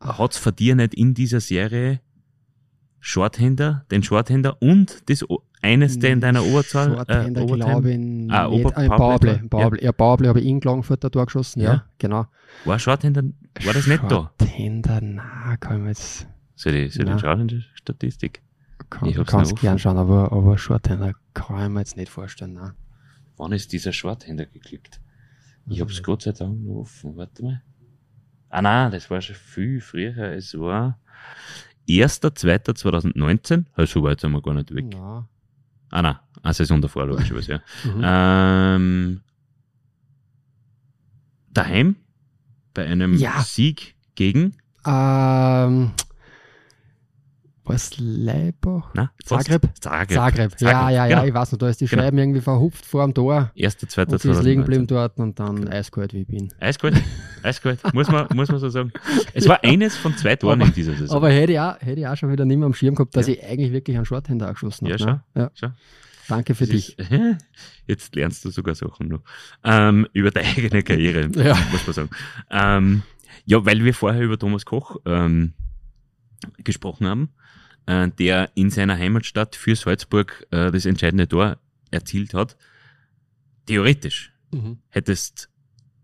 [0.00, 2.00] hat's für dir nicht in dieser Serie
[3.00, 5.24] Shorthänder, den Shorthänder und das
[5.62, 7.70] eines der in deiner Oberzahl Shorthänder, äh, Overtime?
[7.70, 8.32] glaube ich, nicht.
[8.32, 9.48] Ah, Ober- im Powerplay, Powerplay.
[9.48, 9.84] Powerplay.
[9.84, 11.84] Ja, Powerplay habe ich in Klagenfurt Tor geschossen, ja, Ja.
[11.98, 12.26] genau.
[12.64, 13.22] War Shorthänder,
[13.64, 14.08] war das nicht da?
[14.38, 17.18] Shorthänder, na, kann ich mir jetzt, Soll ich, soll ich Nein.
[17.18, 18.42] schauen in der Statistik?
[18.90, 19.78] kann, Ich hab's kann's noch gern offen.
[19.80, 22.72] schauen, aber, aber Shorthänder kann ich mir jetzt nicht vorstellen, nein.
[23.38, 25.00] Wann ist dieser Shorthänder geklickt?
[25.68, 26.02] Ich hab's Mhm.
[26.02, 27.16] Gott sei Dank noch offen.
[27.16, 27.62] Warte mal.
[28.50, 30.16] Ah nein, das war schon viel früher.
[30.34, 30.98] Es war
[31.88, 33.64] 1.2.2019.
[33.74, 34.86] Also so weit sind wir gar nicht weg.
[34.92, 35.28] Na,
[35.92, 37.60] Ah nein, eine Saison davor logischerweise, ja.
[37.84, 38.00] mhm.
[38.02, 39.20] Ähm,
[41.50, 41.96] daheim
[42.74, 43.42] bei einem Ja.
[43.42, 45.92] Sieg gegen ähm,
[47.64, 48.90] was, Leibach?
[48.94, 49.46] na, fast.
[49.46, 49.70] Zagreb?
[49.80, 50.16] Zagreb.
[50.16, 50.60] Zagreb.
[50.60, 51.24] Ja, ja, ja, genau.
[51.26, 52.02] ich weiß noch, da ist die Genau.
[52.02, 53.52] Scheiben irgendwie verhupft vor dem Tor.
[53.54, 54.62] Erster, zweiter, Und sie ist liegen 2019.
[54.62, 55.70] geblieben dort und dann Genau.
[55.70, 56.52] eiskalt wie ich bin.
[56.60, 57.00] Eiskalt,
[57.42, 58.92] eiskalt, muss man, muss man so sagen.
[59.32, 61.16] Es war eines von zwei Toren Aber- in dieser Saison.
[61.16, 63.28] Aber hätte ich, auch, hätte ich auch schon wieder nicht mehr am Schirm gehabt, dass
[63.28, 63.34] Ja.
[63.34, 65.04] ich eigentlich wirklich einen Shorthänder auch geschossen Ja, habe.
[65.04, 65.22] ne?
[65.34, 65.50] ja.
[65.54, 65.68] Schau.
[66.28, 66.98] Danke für Das dich.
[66.98, 67.10] Ist,
[67.86, 69.20] jetzt lernst du sogar Sachen noch.
[69.64, 71.56] Ähm, über deine eigene Karriere, Ja.
[71.70, 72.10] muss man sagen.
[72.50, 73.02] Ähm,
[73.44, 75.52] ja, weil wir vorher über Thomas Koch ähm,
[76.64, 77.30] gesprochen haben,
[77.86, 81.58] äh, der in seiner Heimatstadt für Salzburg äh, das entscheidende Tor
[81.90, 82.56] erzielt hat.
[83.66, 84.78] Theoretisch Mhm.
[84.88, 85.48] hättest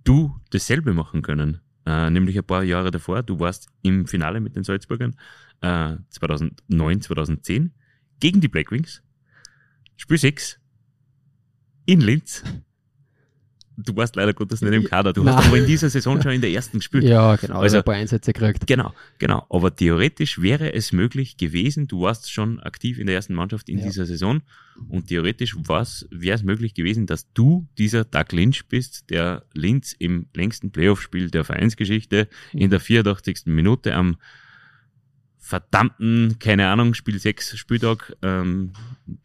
[0.04, 1.60] du dasselbe machen können.
[1.84, 3.22] Äh, nämlich ein paar Jahre davor.
[3.22, 5.16] Du warst im Finale mit den Salzburgern
[5.60, 7.72] äh, 2009, 2010
[8.20, 9.02] gegen die Blackwings.
[9.96, 10.58] Spiel 6
[11.84, 12.42] in Linz.
[13.80, 15.12] Du warst leider Gottes nicht im Kader.
[15.12, 15.46] Du hast Nein.
[15.46, 17.04] aber in dieser Saison schon in der ersten gespielt.
[17.04, 17.60] Ja, genau.
[17.60, 18.66] Also ein paar Einsätze gekriegt.
[18.66, 19.46] Genau, genau.
[19.50, 23.78] Aber theoretisch wäre es möglich gewesen, du warst schon aktiv in der ersten Mannschaft in
[23.78, 23.84] Ja.
[23.84, 24.42] dieser Saison
[24.88, 30.26] und theoretisch wäre es möglich gewesen, dass du dieser Doug Lynch bist, der Linz im
[30.34, 33.42] längsten Playoff-Spiel der Vereinsgeschichte in der 84.
[33.46, 34.16] Minute am
[35.38, 38.72] verdammten, keine Ahnung, Spiel 6 Spieltag ähm,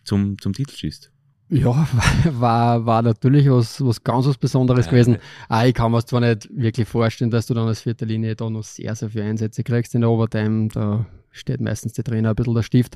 [0.04, 1.12] zum, zum Titel schießt.
[1.54, 1.88] Ja,
[2.40, 5.18] war, war natürlich was, was ganz was Besonderes Ja, gewesen.
[5.48, 8.50] Ah, ich kann mir zwar nicht wirklich vorstellen, dass du dann als vierte Linie da
[8.50, 10.70] noch sehr, sehr viele Einsätze kriegst in der Overtime.
[10.70, 12.96] Da steht meistens der Trainer ein bisschen der Stift.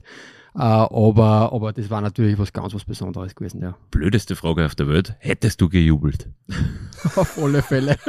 [0.56, 3.76] Äh, aber, aber das war natürlich was ganz was Besonderes gewesen, ja.
[3.92, 5.16] Blödeste Frage auf der Welt.
[5.20, 6.30] Hättest du gejubelt?
[7.16, 7.98] Auf alle Fälle.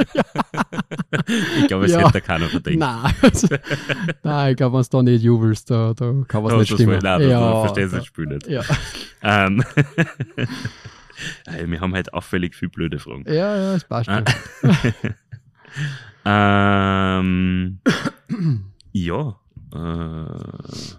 [1.61, 2.07] Ich glaube, es Ja.
[2.07, 2.81] hätte keiner verdient.
[2.81, 3.49] Nein, also,
[4.23, 6.77] nein, ich glaube, wenn du da nicht jubelst, da, da kann was Oh, nicht das
[6.79, 7.03] stimmen.
[7.03, 8.47] war- Nein, ja, du verstehst das Spiel nicht.
[8.47, 8.63] ja.
[9.23, 9.63] Ähm,
[11.47, 13.25] äh, wir haben halt auffällig viel blöde Fragen.
[13.27, 14.23] ja, ja, es passt Ah.
[14.25, 14.95] schon.
[16.25, 17.79] ähm,
[18.93, 19.37] ja,
[19.73, 20.97] äh,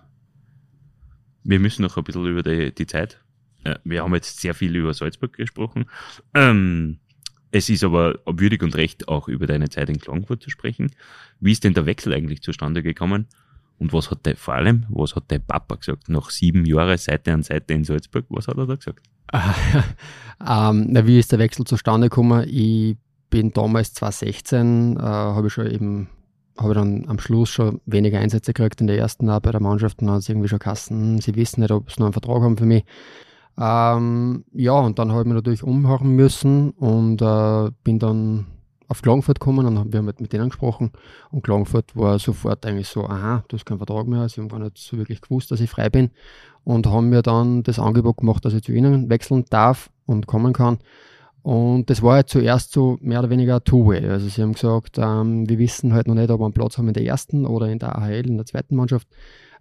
[1.44, 3.20] wir müssen noch ein bisschen über die, die Zeit.
[3.64, 5.86] Äh, wir haben jetzt sehr viel über Salzburg gesprochen.
[6.34, 7.00] Ähm,
[7.52, 10.92] es ist aber würdig und recht, auch über deine Zeit in Klagenfurt zu sprechen.
[11.40, 13.28] Wie ist denn der Wechsel eigentlich zustande gekommen?
[13.80, 16.10] Und was hat der, vor allem, was hat dein Papa gesagt?
[16.10, 19.08] Nach sieben Jahren Seite an Seite in Salzburg, was hat er da gesagt?
[19.34, 22.46] ähm, na, wie ist der Wechsel zustande gekommen?
[22.48, 22.98] Ich
[23.30, 26.10] bin damals 2016, äh, habe ich schon eben,
[26.62, 30.02] habe dann am Schluss schon weniger Einsätze gekriegt in der ersten auch bei der Mannschaft
[30.02, 32.66] und dann irgendwie schon Kassen, sie wissen nicht, ob sie noch einen Vertrag haben für
[32.66, 32.84] mich.
[33.58, 38.48] Ähm, ja, und dann habe ich mich natürlich umhören müssen und äh, bin dann
[38.88, 40.92] auf Klagenfurt gekommen und haben wir mit, mit denen gesprochen
[41.30, 44.60] und Klagenfurt war sofort eigentlich so, aha, du hast keinen Vertrag mehr, sie haben gar
[44.60, 46.10] nicht so wirklich gewusst, dass ich frei bin
[46.64, 50.54] und haben mir dann das Angebot gemacht, dass ich zu ihnen wechseln darf und kommen
[50.54, 50.80] kann.
[51.42, 54.08] Und das war halt zuerst so mehr oder weniger Two-Way.
[54.10, 56.88] Also sie haben gesagt, ähm, wir wissen halt noch nicht, ob wir einen Platz haben
[56.88, 59.08] in der ersten oder in der AHL, in der zweiten Mannschaft.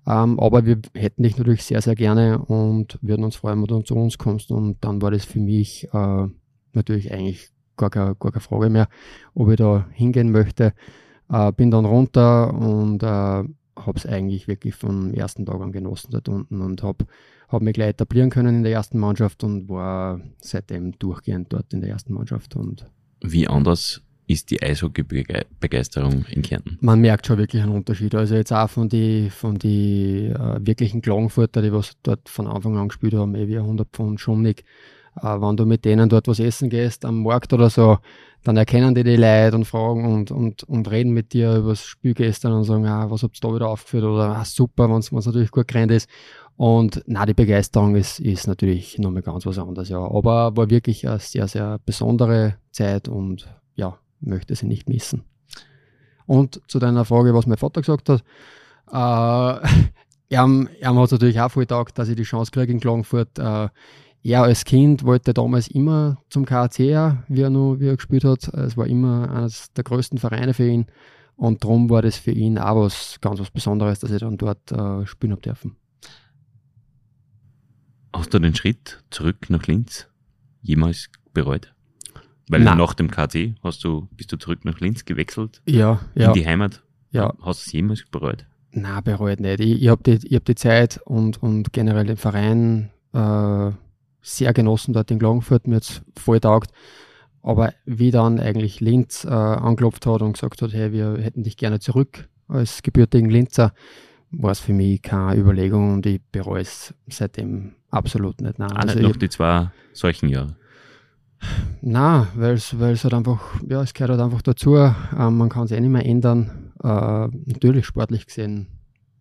[0.07, 3.83] Ähm, aber wir hätten dich natürlich sehr, sehr gerne und würden uns freuen, wenn du
[3.83, 4.51] zu uns kommst.
[4.51, 6.27] Und dann war das für mich äh,
[6.73, 8.89] natürlich eigentlich gar keine, gar keine Frage mehr,
[9.35, 10.73] ob ich da hingehen möchte.
[11.31, 13.45] Äh, bin dann runter und äh,
[13.87, 17.07] habe es eigentlich wirklich vom ersten Tag an genossen dort unten und habe
[17.49, 21.81] hab mich gleich etablieren können in der ersten Mannschaft und war seitdem durchgehend dort in
[21.81, 22.57] der ersten Mannschaft.
[22.57, 22.87] Und
[23.21, 26.77] Wie anders ist die Eishockey-Begeisterung in Kärnten?
[26.81, 28.15] Man merkt schon wirklich einen Unterschied.
[28.15, 32.77] Also jetzt auch von die, von die äh, wirklichen Klagenfurter, die was dort von Anfang
[32.77, 34.65] an gespielt haben, eh wie 100 Pfund Schumnig.
[35.23, 37.99] Äh, wenn du mit denen dort was essen gehst am Markt oder so,
[38.45, 41.85] dann erkennen die die Leute und fragen und, und, und reden mit dir über das
[41.85, 44.99] Spiel gestern und sagen, ah, was habt ihr da wieder aufgeführt oder ah, super, wenn
[44.99, 46.09] es natürlich gut gerannt ist.
[46.57, 50.01] Und na, die Begeisterung ist, ist natürlich nochmal ganz was anderes, ja.
[50.01, 55.25] Aber war wirklich eine sehr, sehr besondere Zeit und ja, möchte sie nicht missen.
[56.27, 58.25] Und zu deiner Frage, was mein Vater gesagt hat,
[58.91, 59.69] äh,
[60.31, 63.39] er, er hat natürlich auch voll getaugt, dass ich die Chance kriege in Klagenfurt.
[63.39, 63.69] Äh,
[64.23, 66.79] er als Kind wollte damals immer zum KAC,
[67.29, 68.49] wie er, noch, wie er gespielt hat.
[68.49, 70.87] Es war immer eines der größten Vereine für ihn.
[71.37, 74.73] Und darum war das für ihn auch was ganz was Besonderes, dass ich dann dort
[74.73, 75.77] äh, spielen habe dürfen.
[78.15, 80.09] Hast du den Schritt zurück nach Linz
[80.63, 81.73] jemals bereut?
[82.49, 82.79] Weil Nein.
[82.79, 86.33] nach dem KT hast du, bist du zurück nach Linz gewechselt, Ja, in ja.
[86.33, 86.83] die Heimat.
[87.11, 87.35] ja.
[87.43, 88.47] Hast du es jemals bereut?
[88.73, 89.61] Nein, bereut nicht.
[89.61, 93.71] Ich, ich habe die, ich hab die Zeit und, und generell den Verein äh,
[94.29, 95.67] sehr genossen dort in Klagenfurt.
[95.67, 96.71] Mir jetzt voll taugt.
[97.43, 101.57] Aber wie dann eigentlich Linz äh, angeklopft hat und gesagt hat, hey, wir hätten dich
[101.57, 103.73] gerne zurück als gebürtigen Linzer,
[104.31, 108.59] war es für mich keine Überlegung und ich bereue es seitdem absolut nicht.
[108.59, 110.57] Nein, also nach die zwei solchen Jahre.
[111.81, 114.77] Nein, weil es halt einfach, ja, es gehört halt einfach dazu.
[114.77, 116.73] Ähm, man kann es eh nicht mehr ändern.
[116.83, 118.67] Äh, natürlich sportlich gesehen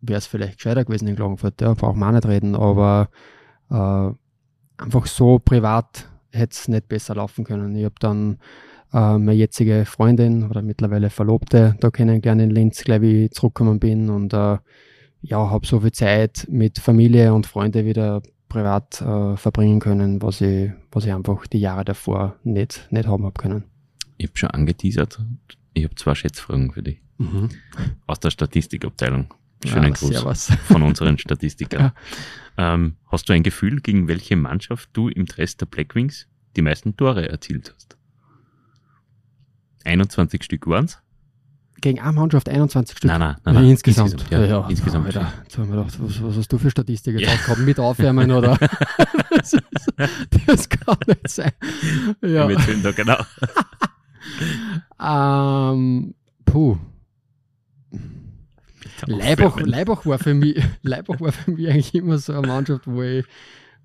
[0.02, 3.10] wäre es vielleicht gescheiter gewesen in Klagenfurt, ja, braucht man auch nicht reden, aber
[3.70, 4.10] äh,
[4.78, 7.76] einfach so privat hätte es nicht besser laufen können.
[7.76, 8.38] Ich habe dann
[8.94, 13.80] äh, meine jetzige Freundin oder mittlerweile Verlobte da kennengelernt in Linz, gleich wie ich zurückgekommen
[13.80, 14.58] bin und äh,
[15.22, 20.42] ja, habe so viel Zeit mit Familie und Freunde wieder privat äh, verbringen können, was
[20.42, 23.64] ich, was ich einfach die Jahre davor nicht, nicht haben hab können.
[24.18, 25.20] Ich habe schon angeteasert.
[25.74, 27.02] Ich habe zwei Schätzfragen für dich.
[28.08, 29.34] Aus der Statistikabteilung.
[29.66, 31.92] Schönen Ah, Gruß von unseren Statistikern.
[32.58, 36.96] Ähm, hast du ein Gefühl, gegen welche Mannschaft du im Dress der Blackwings die meisten
[36.98, 37.98] Tore erzielt hast?
[39.86, 41.00] 21 Stück waren's?
[41.80, 43.08] Gegen eine Mannschaft 21 Stück.
[43.08, 43.70] Nein, nein, nein, Ja, nein.
[43.70, 44.14] insgesamt.
[44.14, 45.06] Insgesamt, ja, ja, insgesamt.
[45.06, 47.34] Alter, jetzt haben wir gedacht, was, was hast du für Statistik jetzt Ja.
[47.36, 47.60] aufgehabt?
[47.62, 48.58] Mit aufwärmen oder?
[49.30, 49.64] das, ist,
[50.48, 51.52] das kann nicht sein.
[52.22, 52.60] Ja.
[52.62, 53.18] Sind da genau.
[55.00, 56.78] Ähm, puh.
[59.06, 59.60] Leibach.
[59.60, 63.26] Leibach, war für mich, Leibach war für mich eigentlich immer so eine Mannschaft, wo ich,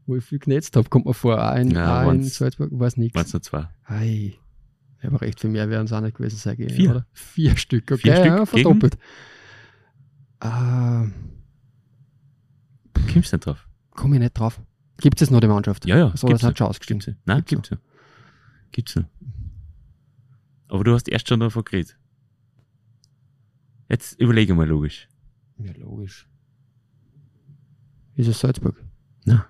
[0.07, 1.43] wo ich viel genetzt habe, kommt mir vor.
[1.43, 3.33] Auch in, Ja, auch in Salzburg war es nichts.
[3.33, 3.69] Nur zwei?
[3.85, 4.35] Ei.
[5.03, 6.57] Aber recht viel mehr werden es auch nicht gewesen sein.
[6.57, 6.91] gell, Vier.
[6.91, 7.07] Oder?
[7.13, 8.03] Vier Stück, okay.
[8.03, 8.99] Vier Stück ja, verdoppelt.
[10.41, 11.13] Ähm,
[13.13, 13.69] Kommst nicht drauf?
[13.91, 14.61] Komme ich nicht drauf.
[14.99, 15.87] Gibt es noch die Mannschaft?
[15.87, 16.13] Ja, ja.
[16.17, 17.15] So, gibt's das hat schon ausgestimmt.
[17.25, 17.79] Nein, gibt's noch.
[18.71, 19.05] Gibt's noch.
[20.69, 21.99] Aber du hast erst schon davon geredet.
[23.93, 25.07] Jetzt überlege mal logisch.
[25.59, 26.27] Ja, logisch.
[28.17, 28.75] Ist es Salzburg?
[29.27, 29.45] Na,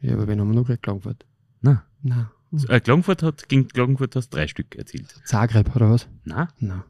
[0.00, 0.84] Ja, aber wen haben wir noch gekriegt?
[0.84, 1.26] Klagenfurt?
[1.60, 1.84] na.
[2.00, 2.28] Nein.
[2.68, 5.20] Äh, Klagenfurt hat, gegen Klagenfurt hast drei Stück erzielt.
[5.24, 6.08] Zagreb oder was?
[6.24, 6.84] Na, Nein.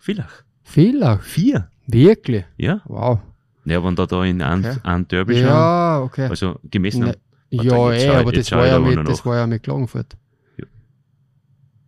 [0.00, 0.42] Villach.
[0.62, 1.22] Villach?
[1.22, 1.70] Vier.
[1.86, 2.46] Wirklich?
[2.56, 2.80] Ja.
[2.86, 3.20] Wow.
[3.66, 5.04] Ja, wenn da da in einem, Okay.
[5.10, 6.28] Derby Ja, okay.
[6.28, 7.20] also gemessen Ne, haben.
[7.52, 10.16] Warte, ja, jetzt eh, aber das war, ja mit, das war ja mit Klagenfurt.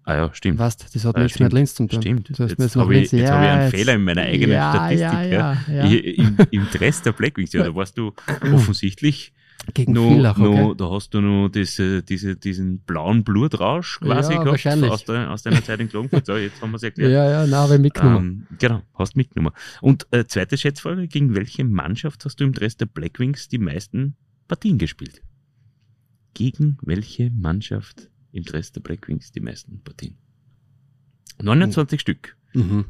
[0.05, 0.59] Ah ja, stimmt.
[0.59, 1.53] Weißt das hat Ah, nichts stimmt.
[1.53, 2.01] mit Linz zu tun.
[2.03, 2.31] Stimmt.
[2.31, 5.33] Hast mir Jetzt habe ich, ja, hab ich einen Fehler in meiner eigenen ja, Statistik.
[5.33, 5.85] Ja, ja.
[5.87, 8.13] Ich, im, Im Dress der Blackwings, ja, da warst du
[8.53, 9.33] offensichtlich
[9.75, 10.61] Gegen noch, Villach, okay.
[10.61, 14.91] noch, da hast du noch das, äh, diese, diesen blauen Blutrausch quasi Ja, gehabt wahrscheinlich.
[14.91, 16.27] aus, der, aus deiner Zeit in Klagenfurt.
[16.27, 17.13] So, jetzt haben wir es erklärt.
[17.13, 18.47] Ja, ja, nein, ich mitgenommen.
[18.51, 19.55] Ähm, genau, hast mitgenommen.
[19.81, 24.17] Und äh, zweite Schätzfrage, gegen welche Mannschaft hast du im Dress der Blackwings die meisten
[24.49, 25.23] Partien gespielt?
[26.35, 30.17] Gegen welche Mannschaft im Dress der Blackwings die meisten Partien?
[31.43, 32.37] 29 Stück.
[32.55, 32.87] Mhm.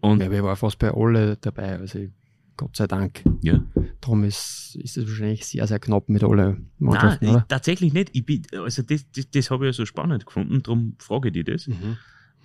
[0.00, 2.10] Und Ja, wir waren fast bei alle dabei, also ich,
[2.56, 3.22] Gott sei Dank.
[3.42, 3.62] ja,
[4.00, 7.46] Darum ist, ist es wahrscheinlich sehr, sehr knapp mit alle Nein, Mannschaften, ich, oder?
[7.48, 8.10] tatsächlich nicht.
[8.12, 11.34] Ich bin, also das, das, das habe ich ja so spannend gefunden, darum frage ich
[11.34, 11.68] dich das.
[11.68, 11.96] Mhm.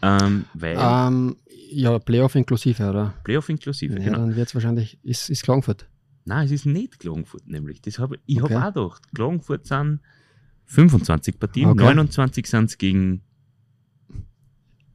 [0.01, 1.35] Ähm, weil Ähm,
[1.71, 3.13] ja, Playoff inklusive, oder?
[3.23, 4.17] Playoff inklusive, Ja, genau.
[4.19, 5.87] dann wird es wahrscheinlich, ist, ist Klagenfurt.
[6.25, 7.81] Nein, es ist nicht Klagenfurt nämlich.
[7.81, 8.53] Das hab, ich Okay.
[8.55, 9.99] habe auch gedacht, Klagenfurt sind
[10.67, 11.83] 25 Partien, Okay.
[11.83, 13.21] 29 sind es gegen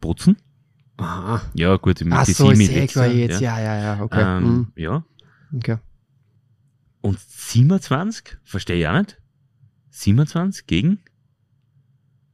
[0.01, 0.37] Bozen.
[0.99, 1.41] Aha.
[1.55, 4.23] Ja, gut, Ach die so, Simi ich jetzt, jetzt, ja, ja, ja, okay.
[4.39, 4.73] Ähm, Mhm.
[4.77, 5.05] ja.
[5.55, 5.79] okay.
[7.01, 9.19] Und 27, verstehe ich auch nicht.
[9.91, 11.01] 27 gegen,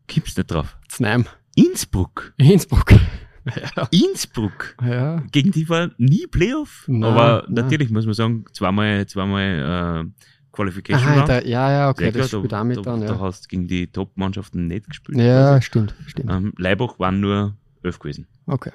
[0.07, 0.77] gibt's nicht drauf.
[0.91, 1.25] Znaim.
[1.55, 2.35] Innsbruck.
[2.37, 2.93] Innsbruck.
[3.77, 3.89] ja.
[3.91, 4.77] Innsbruck.
[4.83, 5.21] ja.
[5.33, 7.65] gegen die war nie Playoff, Nein, aber nein.
[7.65, 10.23] natürlich muss man sagen, zweimal, zweimal äh,
[10.59, 11.29] Qualification Aha, Round.
[11.29, 13.21] da, ja, ja, okay, Sehr das klar, da, auch mit da, dann, da ja.
[13.21, 15.17] hast du gegen die Top-Mannschaften nicht gespielt.
[15.19, 15.63] Ja, quasi.
[15.63, 16.31] stimmt, stimmt.
[16.33, 17.55] Ähm, Leibach waren nur
[17.85, 18.27] elf gewesen.
[18.47, 18.73] Okay.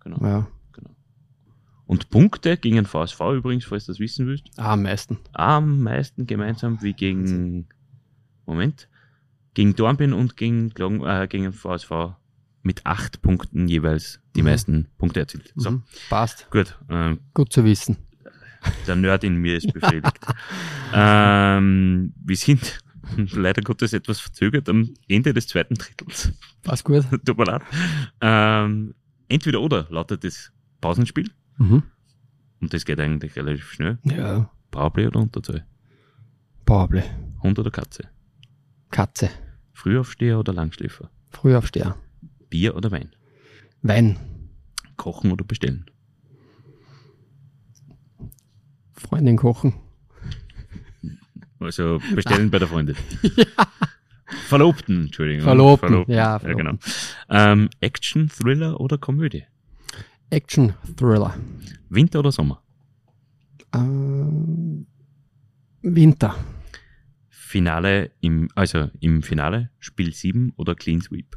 [0.00, 0.18] Genau.
[0.26, 0.46] Ja.
[1.84, 5.18] Und Punkte gegen den VSV übrigens, falls du das wissen willst, Ah, am meisten.
[5.34, 7.68] am meisten gemeinsam wie gegen,
[8.44, 8.88] Moment,
[9.54, 10.72] gegen Dornbirn und gegen,
[11.04, 12.16] äh, gegen den VSV
[12.62, 14.48] mit acht Punkten jeweils die Mhm.
[14.48, 15.52] meisten Punkte erzielt.
[15.54, 15.82] So, Mhm.
[16.10, 16.50] Passt.
[16.50, 17.98] gut, ähm, Gut zu wissen.
[18.88, 20.18] der Nerd in mir ist befriedigt.
[20.96, 22.78] Ähm, wir sind
[23.32, 26.32] leider Gottes etwas verzögert am Ende des zweiten Drittels.
[26.62, 27.04] Passt gut.
[27.24, 27.62] Tut mir leid.
[28.20, 28.94] Ähm,
[29.28, 31.30] entweder oder lautet das Pausenspiel.
[31.58, 31.82] Mhm.
[32.60, 33.98] Und das geht eigentlich relativ schnell.
[34.04, 34.50] Ja.
[34.70, 35.66] Powerplay oder Unterzahl?
[36.64, 37.04] Powerplay.
[37.42, 38.08] Hund oder Katze?
[38.90, 39.30] Katze.
[39.72, 41.10] Frühaufsteher oder Langschläfer?
[41.30, 41.96] Frühaufsteher.
[42.48, 43.14] Bier oder Wein?
[43.82, 44.16] Wein.
[44.96, 45.84] Kochen oder bestellen?
[48.92, 49.74] Freundin kochen.
[51.58, 52.96] Also bestellen bei der Freundin.
[54.48, 55.44] Verlobten, Entschuldigung.
[55.44, 56.74] Verlobten, ja, ja genau.
[57.28, 59.44] Ähm, Action, Thriller oder Komödie?
[60.30, 61.34] Action Thriller.
[61.88, 62.62] Winter oder Sommer?
[63.74, 64.86] Ähm,
[65.82, 66.34] Winter.
[67.28, 71.36] Finale im, also im Finale Spiel 7 oder Clean Sweep?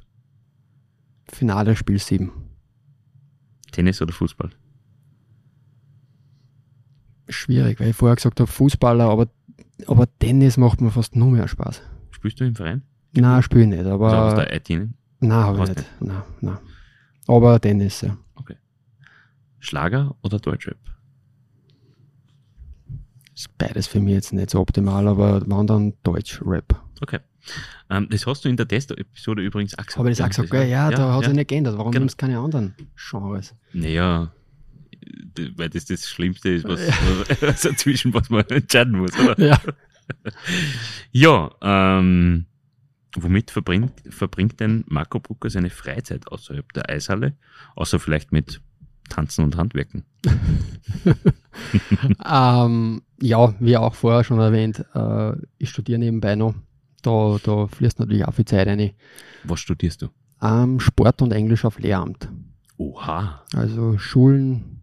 [1.28, 2.32] Finale Spiel 7.
[3.72, 4.50] Tennis oder Fußball?
[7.30, 9.30] Schwierig, weil ich vorher gesagt habe Fußballer, aber,
[9.88, 11.82] aber Tennis macht mir fast nur mehr Spaß.
[12.12, 12.84] Spielst du im Verein?
[13.14, 14.46] Nein, spiele ich nicht, Also aus aber.
[14.46, 14.70] der IT?
[15.22, 15.86] Nein, habe ich nicht.
[16.00, 16.58] Nein, nein.
[17.28, 18.18] Aber Tennis, ja.
[19.62, 20.78] Schlager oder Deutschrap?
[23.36, 26.76] Ist beides für mich jetzt nicht so optimal, aber wenn dann Deutsch-Rap.
[27.02, 27.20] Okay.
[27.90, 29.98] Ähm, das hast du in der Test-Episode übrigens auch gesagt.
[29.98, 30.70] Habe ich das auch gesagt, gell?
[30.70, 31.78] Ja, da hat sich nicht geändert.
[31.78, 32.02] Warum Genau.
[32.04, 33.56] nimmst du keine anderen Genres?
[33.74, 34.32] Naja,
[35.56, 36.80] weil das das Schlimmste ist, was,
[37.42, 39.40] was dazwischen, was man entscheiden muss, oder?
[39.40, 39.60] Ja.
[41.12, 42.48] Ja, ähm,
[43.16, 47.36] womit verbringt, verbringt denn Marco Brucker seine Freizeit außerhalb der Eishalle?
[47.76, 48.60] Außer vielleicht mit
[49.10, 50.06] Tanzen und Handwerken.
[52.26, 56.56] ähm, ja, wie auch vorher schon erwähnt, äh, ich studiere nebenbei noch.
[57.02, 58.92] Da, da fließt natürlich auch viel Zeit rein.
[59.44, 60.10] Was studierst du?
[60.42, 62.30] Ähm, Sport und Englisch auf Lehramt.
[62.78, 63.46] Oha.
[63.54, 64.79] Also Schulen,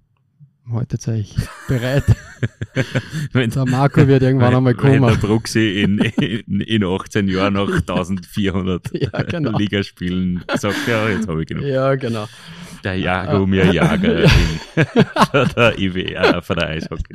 [0.71, 1.37] heute zeige ich
[1.69, 2.05] bereit.
[3.33, 5.21] Wenn, Der Marco wird irgendwann einmal wenn der kommen.
[5.21, 9.57] Drucksee in, in, in 18 Jahren nach 1400 Ja, genau.
[9.59, 11.65] Ligaspielen sagt, ja, jetzt habe ich genug.
[11.65, 12.27] Ja, genau.
[12.85, 14.31] Der Jaromir Jager in,
[15.31, 17.15] von der IWA, von der Eishockey.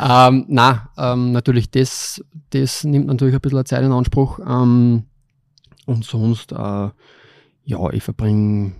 [0.00, 4.38] Ähm, na, ähm, natürlich, das, das nimmt natürlich ein bisschen Zeit in Anspruch.
[4.40, 5.04] Ähm,
[5.86, 6.56] und sonst, äh,
[7.64, 8.72] ja, ich verbringe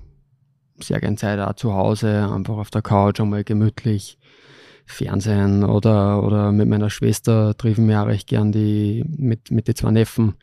[0.80, 4.18] sehr gern Zeit auch zu Hause, einfach auf der Couch, einmal gemütlich
[4.86, 9.76] Fernsehen oder, oder mit meiner Schwester treffen wir auch recht gern die, mit, mit den
[9.76, 10.34] zwei Neffen,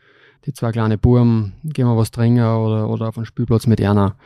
[0.44, 4.16] die zwei kleine Buben, gehen wir was trinken oder, oder auf den Spielplatz mit einer.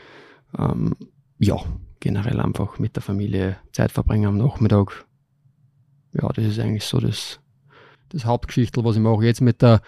[0.58, 0.94] Ähm,
[1.38, 1.56] ja,
[2.00, 5.06] generell einfach mit der Familie Zeit verbringen am Nachmittag
[6.12, 7.40] ja, das ist eigentlich so das,
[8.10, 9.24] das Hauptgeschichtel, was ich mache.
[9.24, 9.80] Jetzt mit der,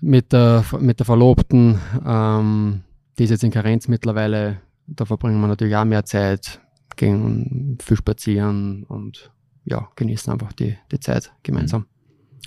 [0.00, 2.82] mit der, mit der Verlobten, ähm,
[3.18, 6.60] die ist jetzt in Karenz mittlerweile, da verbringen wir natürlich auch mehr Zeit,
[6.96, 9.30] gehen viel spazieren und
[9.64, 11.86] ja, genießen einfach die, die Zeit gemeinsam.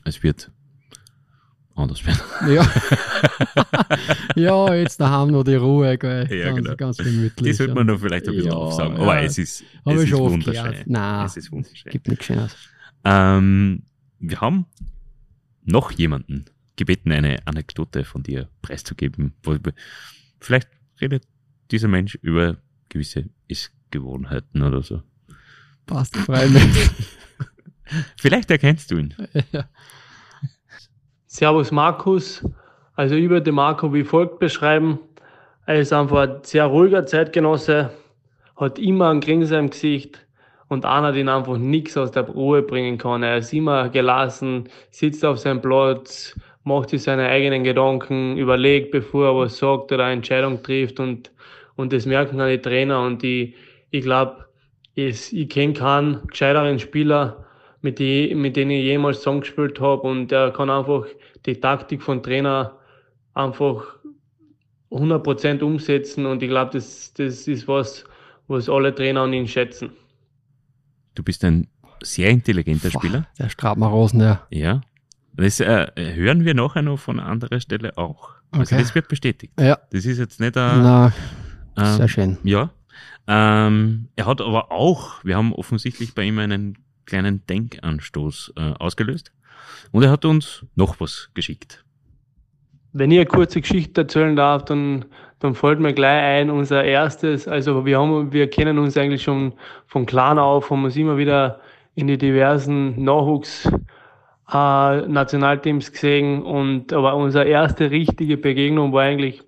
[0.06, 0.52] Es wird
[1.76, 2.20] anders werden.
[2.56, 2.68] Ja.
[4.36, 6.28] ja, jetzt daheim noch die Ruhe, gell?
[6.34, 6.76] Ja, ganz, genau.
[6.76, 7.36] ganz gemütlich.
[7.36, 8.96] Die sollte man noch vielleicht ein bisschen Ja, aufsagen.
[8.98, 9.02] ja.
[9.02, 10.76] Aber es ist, es ist wunderschön.
[10.86, 11.92] Nein, Es ist wunderschön.
[11.92, 12.56] gibt nichts Schönes.
[13.06, 13.84] Ähm,
[14.20, 14.66] wir haben
[15.64, 19.34] noch jemanden gebeten, eine Anekdote von dir preiszugeben.
[20.40, 20.70] Vielleicht
[21.02, 21.24] redet
[21.72, 22.57] dieser Mensch über
[22.89, 25.01] gewisse Essgewohnheiten oder so.
[25.86, 26.61] Passt, frei mich.
[28.17, 29.15] Vielleicht erkennst du ihn.
[29.51, 29.65] ja.
[31.26, 32.45] Servus Markus.
[32.95, 34.99] Also ich würde Marco wie folgt beschreiben.
[35.65, 37.91] Er ist einfach ein sehr ruhiger Zeitgenosse,
[38.55, 40.26] hat immer einen Grinsen im Gesicht
[40.67, 43.24] und einer, den einfach nichts aus der Ruhe bringen kann.
[43.24, 49.28] Er ist immer gelassen, sitzt auf seinem Platz, macht sich seine eigenen Gedanken, überlegt, bevor
[49.28, 51.32] er was sagt oder eine Entscheidung trifft und,
[51.80, 53.56] und das merken dann die Trainer und ich,
[53.90, 54.46] ich glaube,
[54.96, 57.46] ich, ich kenne keinen gescheiteren Spieler,
[57.82, 61.06] mit, die, mit denen ich jemals zusammengespielt habe und er kann einfach
[61.46, 62.78] die Taktik von Trainer
[63.34, 63.96] einfach
[64.92, 68.04] 100% umsetzen und ich glaube, das, das ist was,
[68.50, 69.92] was alle Trainer an ihn schätzen.
[71.16, 71.68] Du bist ein
[72.04, 73.26] sehr intelligenter Spieler.
[73.40, 74.46] Der Strabmarosen, ja.
[74.50, 74.82] Ja.
[75.34, 78.32] Das äh, hören wir nachher noch von anderer Stelle auch.
[78.52, 78.82] Also Okay.
[78.84, 79.54] das wird bestätigt.
[79.58, 81.14] Ja, Das ist jetzt nicht ein, na,
[81.78, 82.38] ähm, sehr schön.
[82.43, 82.72] Ja.
[83.28, 89.32] Ähm, er hat aber auch, wir haben offensichtlich bei ihm einen kleinen Denkanstoß äh, ausgelöst.
[89.91, 91.84] Und er hat uns noch was geschickt.
[92.91, 95.05] Wenn ich eine kurze Geschichte erzählen darf, dann,
[95.39, 99.53] dann fällt mir gleich ein, unser erstes, also wir haben, wir kennen uns eigentlich schon
[99.86, 101.59] von klein auf, haben uns immer wieder
[101.93, 103.70] in die diversen Nachwuchs
[104.51, 109.43] äh, Nationalteams gesehen und aber unsere erste richtige Begegnung war eigentlich,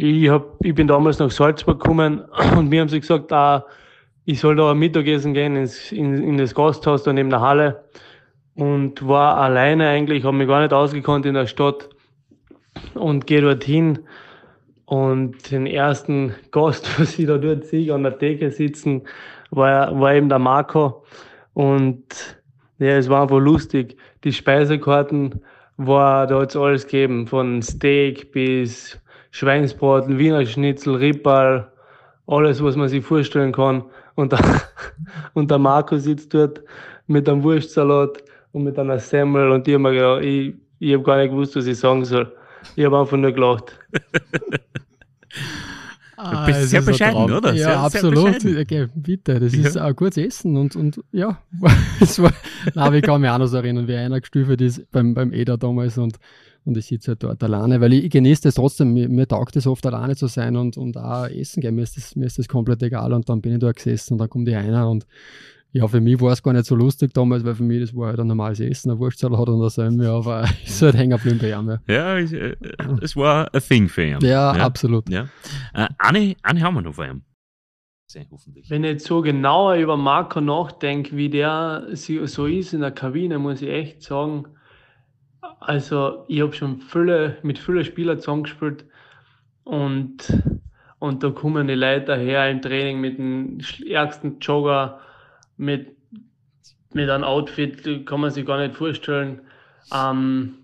[0.00, 2.20] ich, hab, ich bin damals nach Salzburg gekommen
[2.56, 3.60] und mir haben sie gesagt, äh,
[4.24, 7.84] ich soll da Mittagessen gehen ins, in, in das Gasthaus da neben der Halle.
[8.54, 11.88] Und war alleine eigentlich, habe mich gar nicht ausgekannt in der Stadt
[12.94, 14.00] und gehe dorthin.
[14.84, 19.02] Und den ersten Gast, was ich da dort sehe, an der Theke sitzen,
[19.50, 21.04] war, war eben der Marco.
[21.54, 22.38] Und
[22.78, 23.96] ja, es war einfach lustig.
[24.22, 25.40] Die Speisekarten
[25.76, 31.70] war, da hat's alles gegeben, von Steak bis Schweinsbraten, Wiener Schnitzel, Rippal,
[32.26, 33.84] alles, was man sich vorstellen kann.
[34.14, 34.40] Und der,
[35.34, 36.62] und der Marco sitzt dort
[37.06, 38.22] mit einem Wurstsalat
[38.52, 41.56] und mit einer Semmel und ich habe mir gedacht, ich, ich habe gar nicht gewusst,
[41.56, 42.32] was ich sagen soll.
[42.76, 43.78] Ich habe einfach nur gelacht.
[46.16, 47.54] Du bist sehr bescheiden, oder?
[47.54, 48.40] Ja, sehr, absolut.
[48.40, 49.68] Sehr okay, bitte, das Ja.
[49.68, 51.38] ist ein gutes Essen und, und ja,
[52.00, 52.32] es war,
[52.74, 55.56] nein, ich kann mich auch noch so erinnern, wie einer gestüfelt ist beim, beim Eder
[55.56, 56.16] damals und,
[56.68, 59.56] und ich sitze halt dort alleine, weil ich, ich genieße das trotzdem, mir, mir taugt
[59.56, 62.38] es oft alleine zu sein und, und auch essen gehen, mir ist, das, mir ist
[62.38, 65.06] das komplett egal und dann bin ich da gesessen und dann kommt die einer und
[65.72, 68.08] ja, für mich war es gar nicht so lustig damals, weil für mich das war
[68.08, 71.38] halt ein normales Essen, ein Wurstsalat und ein Semmeln, aber es ist halt hängen geblieben
[71.40, 71.78] bei ihm.
[71.86, 72.56] Ja, Ja, äh,
[73.02, 74.18] es war ein Thing für ihn.
[74.20, 74.64] ja, ja.
[74.64, 75.08] absolut.
[75.10, 75.28] ja.
[75.74, 77.22] Äh, eine, eine haben wir noch vor ihm.
[78.10, 78.70] Sehr hoffentlich.
[78.70, 83.38] Wenn ich jetzt so genauer über Marco nachdenke, wie der so ist in der Kabine,
[83.38, 84.46] muss ich echt sagen,
[85.60, 88.84] also ich habe schon viele, mit vielen Spielern zusammengespielt
[89.64, 90.42] und,
[90.98, 95.00] und da kommen die Leute daher im Training mit dem ärgsten Jogger,
[95.56, 95.96] mit,
[96.92, 99.42] mit einem Outfit, kann man sich gar nicht vorstellen,
[99.94, 100.54] ähm,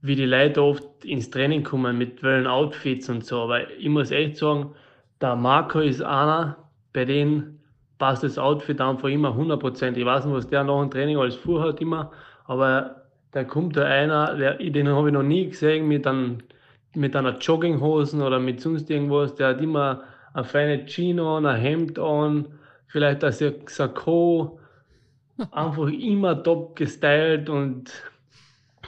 [0.00, 3.42] wie die Leute oft ins Training kommen, mit welchen Outfits und so.
[3.42, 4.74] Aber ich muss echt sagen,
[5.20, 6.56] der Marco ist einer,
[6.92, 7.60] bei dem
[7.98, 9.96] passt das Outfit einfach immer 100%.
[9.96, 12.10] Ich weiß nicht, was der nach dem Training alles vorhat immer,
[12.46, 13.03] aber
[13.34, 16.38] da kommt da einer, der, den habe ich noch nie gesehen mit, einem,
[16.94, 19.34] mit einer Jogginghosen oder mit sonst irgendwas.
[19.34, 20.04] Der hat immer
[20.34, 22.46] eine feine Jeans an, ein Hemd an,
[22.86, 23.32] vielleicht ein
[23.66, 24.60] Sakko,
[25.50, 27.90] einfach immer top gestylt und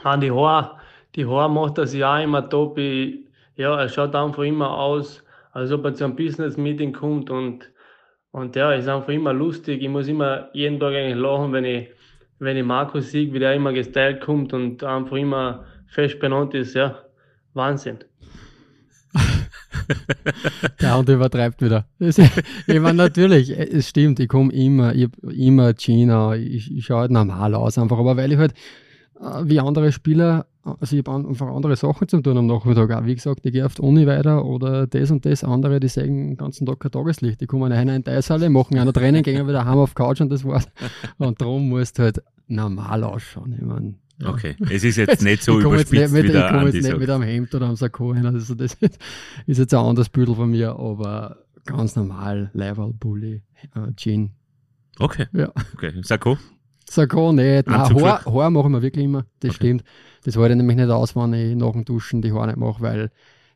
[0.01, 0.77] an die Haare,
[1.15, 2.77] die Haare macht er sich auch immer top.
[2.77, 3.25] Ich,
[3.57, 7.69] ja, er schaut einfach immer aus, als ob er zu einem Business-Meeting kommt und,
[8.31, 9.81] und ja, ist einfach immer lustig.
[9.81, 11.89] Ich muss immer jeden Tag eigentlich lachen, wenn ich,
[12.39, 16.75] wenn ich Markus sehe, wie der immer gestylt kommt und einfach immer fest benannt ist.
[16.75, 16.99] Ja,
[17.53, 17.99] Wahnsinn.
[20.81, 21.85] Der Hund übertreibt wieder.
[21.99, 22.17] Ich
[22.79, 27.55] meine, natürlich, es stimmt, ich komme immer, ich immer Gina, ich, ich schaue halt normal
[27.55, 28.53] aus einfach, aber weil ich halt
[29.43, 33.05] wie andere Spieler, also ich habe einfach andere Sachen zu tun am Nachmittag auch.
[33.05, 36.29] Wie gesagt, ich gehe auf die Uni weiter oder das und das, andere, die sagen
[36.29, 37.41] den ganzen Tag kein Tageslicht.
[37.41, 40.21] Die kommen rein in die Eishalle, machen ein Training, gehen wieder heim auf die Couch
[40.21, 40.67] und das war's.
[41.17, 43.53] Und darum musst du halt normal ausschauen.
[43.57, 44.29] Ich meine, ja.
[44.29, 46.77] Okay, es ist jetzt nicht so ich komme jetzt überspitzt, nicht mit, ich komm Andi
[46.77, 48.25] jetzt nicht mit einem Hemd oder einem Sakko hin.
[48.25, 48.99] Also das ist,
[49.45, 53.43] ist jetzt ein anderes Büdel von mir, aber ganz normal, Leiberl, Bulli,
[53.75, 54.31] äh, Jean.
[54.99, 55.51] Okay, Ja.
[55.75, 55.93] okay.
[56.01, 56.37] Sakko?
[56.89, 57.67] Sakko nicht.
[57.67, 58.25] Nein, Haar?
[58.25, 59.25] Haar machen wir wirklich immer.
[59.39, 59.55] Das Okay.
[59.55, 59.83] stimmt.
[60.23, 62.81] Das halte ich nämlich nicht aus, wenn ich nach dem Duschen die Haare nicht mache,
[62.81, 63.11] weil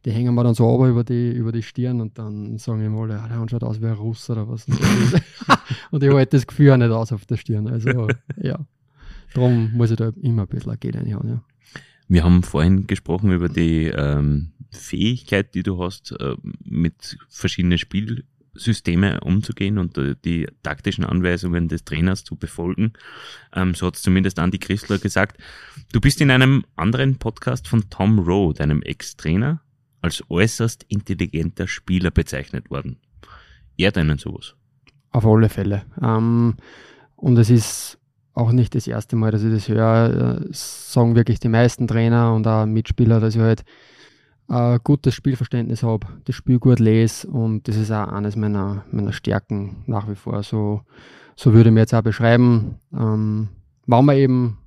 [0.06, 3.02] die hängen mir dann so runter über die, über die Stirn und dann sagen immer
[3.02, 4.66] alle, ah, der schaut aus wie ein Russ oder was.
[5.92, 7.68] und ich halte das Gefühl auch nicht aus auf der Stirn.
[7.68, 8.08] Also,
[8.42, 8.60] ja.
[9.34, 11.44] Darum muss ich da immer ein bisschen ein Gel reinhauen, ja.
[12.08, 17.78] Wir haben vorhin gesprochen über die ähm, Fähigkeit, die du hast, äh, mit verschiedenen
[18.52, 22.94] Spielsysteme umzugehen und äh, die taktischen Anweisungen des Trainers zu befolgen.
[23.54, 25.42] Ähm, so hat es zumindest Andy Christler gesagt.
[25.92, 29.62] Du bist in einem anderen Podcast von Tom Rowe, deinem Ex-Trainer,
[30.02, 32.98] als äußerst intelligenter Spieler bezeichnet worden.
[33.78, 34.56] Ehrt einen sowas.
[35.12, 35.84] Auf alle Fälle.
[36.02, 36.56] Ähm,
[37.16, 37.98] und es ist
[38.34, 40.42] auch nicht das erste Mal, dass ich das höre.
[40.42, 43.64] Äh, es sagen wirklich die meisten Trainer und auch Mitspieler, dass ich halt
[44.52, 49.14] ein gutes Spielverständnis habe, das Spiel gut lese und das ist auch eines meiner, meiner
[49.14, 50.44] Stärken nach wie vor.
[50.44, 50.82] So,
[51.38, 52.76] so würde ich mir jetzt auch beschreiben.
[52.94, 53.50] Ähm,
[53.88, 54.58] wenn man eben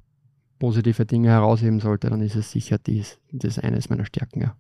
[0.59, 4.57] positive Dinge herausheben sollte, dann ist es sicher dies, das eines meiner Stärken, ja.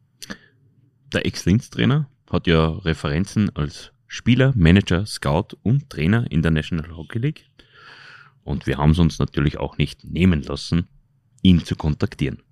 [1.12, 7.18] Der Ex-Linz-Trainer hat ja Referenzen als Spieler, Manager, Scout und Trainer in der National Hockey
[7.18, 7.46] League.
[8.42, 10.86] Und wir haben es uns natürlich auch nicht nehmen lassen,
[11.40, 12.42] ihn zu kontaktieren.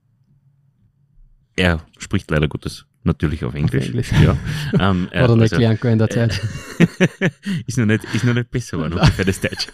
[1.56, 3.88] Er spricht leider Gottes natürlich auf Englisch.
[3.88, 4.12] Englisch.
[4.12, 4.36] Ja.
[4.78, 6.40] Ähm, Hat er nicht gelernt in der Zeit.
[7.66, 9.68] ist, noch nicht, ist noch nicht besser geworden, ungefähr das Deutsch.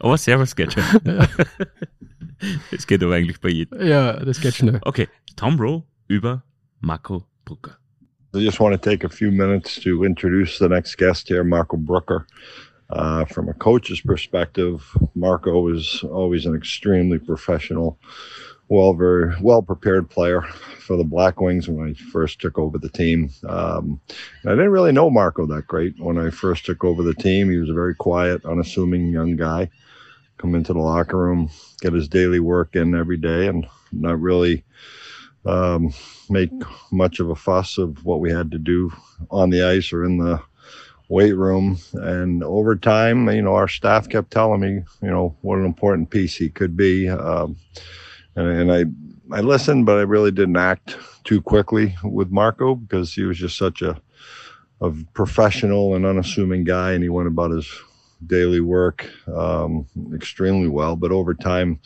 [0.00, 0.82] Aber Servus geht schon.
[2.70, 3.86] Es geht aber eigentlich bei jedem.
[3.86, 4.80] Ja, das geht schnell.
[4.82, 6.42] Okay, Tom Rowe über
[6.80, 7.76] Marco Brucker.
[8.34, 11.76] I just want to take a few minutes to introduce the next guest here, Marco
[11.76, 12.26] Brooker.
[12.88, 14.82] Uh, from a coach's perspective,
[15.14, 17.98] Marco is always an extremely professional,
[18.70, 22.88] well, very well prepared player for the Black Wings when I first took over the
[22.88, 23.28] team.
[23.48, 24.00] Um,
[24.46, 27.50] I didn't really know Marco that great when I first took over the team.
[27.50, 29.68] He was a very quiet, unassuming young guy.
[30.38, 31.50] Come into the locker room,
[31.80, 34.64] get his daily work in every day, and not really
[35.44, 35.92] um,
[36.30, 36.52] make
[36.92, 38.92] much of a fuss of what we had to do
[39.32, 40.40] on the ice or in the
[41.08, 41.76] weight room.
[41.94, 46.10] And over time, you know, our staff kept telling me, you know, what an important
[46.10, 47.08] piece he could be.
[47.08, 47.56] Um,
[48.36, 53.14] and, and I, I listened, but I really didn't act too quickly with Marco because
[53.14, 54.00] he was just such a,
[54.80, 57.70] a professional and unassuming guy, and he went about his
[58.26, 60.96] daily work um, extremely well.
[60.96, 61.80] But over time,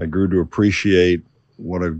[0.00, 1.22] I grew to appreciate
[1.56, 1.98] what a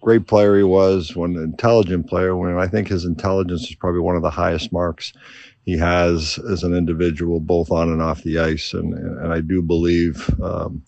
[0.00, 2.36] great player he was, what an intelligent player.
[2.36, 5.12] When I think his intelligence is probably one of the highest marks
[5.62, 8.74] he has as an individual, both on and off the ice.
[8.74, 10.82] And and I do believe um,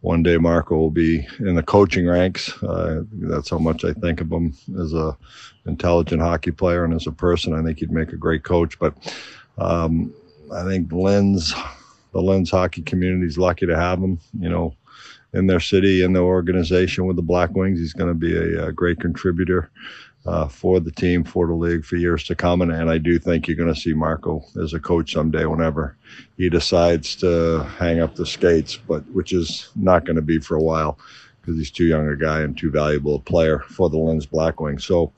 [0.00, 2.50] one day Marco will be in the coaching ranks.
[2.62, 5.16] Uh, that's how much I think of him as a
[5.66, 7.52] intelligent hockey player and as a person.
[7.52, 8.78] I think he'd make a great coach.
[8.78, 8.94] But
[9.58, 10.14] um,
[10.54, 14.20] I think the Lynn's hockey community is lucky to have him.
[14.38, 14.74] You know,
[15.34, 17.78] in their city, in their organization with the Black Wings.
[17.78, 19.70] He's going to be a, a great contributor
[20.26, 22.60] uh, for the team, for the league for years to come.
[22.60, 25.96] And, and I do think you're going to see Marco as a coach someday whenever
[26.36, 30.56] he decides to hang up the skates, but which is not going to be for
[30.56, 30.98] a while
[31.40, 34.60] because he's too young a guy and too valuable a player for the Lens Black
[34.60, 34.84] Wings.
[34.84, 35.12] So,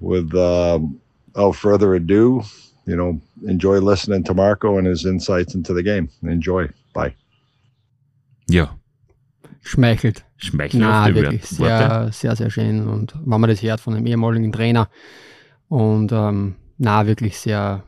[0.00, 2.42] with um, without further ado,
[2.86, 6.08] you know, enjoy listening to Marco and his insights into the game.
[6.22, 6.68] Enjoy.
[6.94, 7.14] Bye.
[8.48, 8.68] Ja,
[9.62, 10.22] Schmeichelt.
[10.40, 12.12] Die Wort- Worte.
[12.12, 12.86] sehr, sehr, sehr schön.
[12.88, 14.88] Und wenn man das hört von einem ehemaligen Trainer
[15.68, 17.82] und ähm, na, wirklich sehr,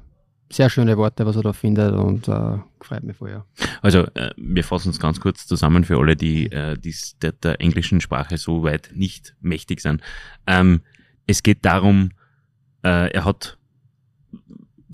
[0.53, 3.45] sehr schöne Worte, was er da findet und äh, freut mich ja.
[3.83, 7.61] Also, äh, wir fassen es ganz kurz zusammen für alle, die äh, die's, der, der
[7.61, 10.03] englischen Sprache so weit nicht mächtig sind.
[10.47, 10.81] Ähm,
[11.27, 12.11] es geht darum,
[12.83, 13.59] äh, er hat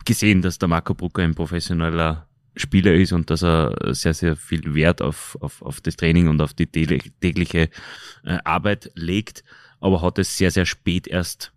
[0.05, 2.26] gesehen, dass der Marco Brucker ein professioneller
[2.57, 6.41] Spieler ist und dass er sehr, sehr viel Wert auf, auf, auf das Training und
[6.41, 7.69] auf die täglich- tägliche
[8.25, 9.45] äh, Arbeit legt,
[9.81, 11.53] aber hat es sehr, sehr spät erst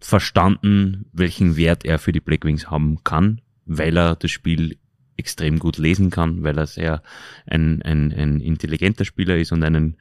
[0.00, 4.76] verstanden, welchen Wert er für die Black Wings haben kann, weil er das Spiel
[5.16, 7.02] extrem gut lesen kann, weil er sehr
[7.46, 9.96] ein, ein, ein intelligenter Spieler ist und einen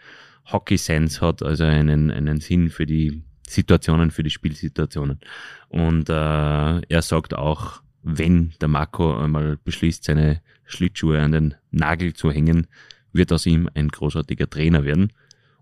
[0.46, 5.20] Hockey-Sense hat, also einen, einen Sinn für die Situationen, für die Spielsituationen.
[5.68, 12.14] Und äh, er sagt auch, wenn der Marco einmal beschließt, seine Schlittschuhe an den Nagel
[12.14, 12.68] zu hängen,
[13.12, 15.12] wird aus ihm ein großartiger Trainer werden.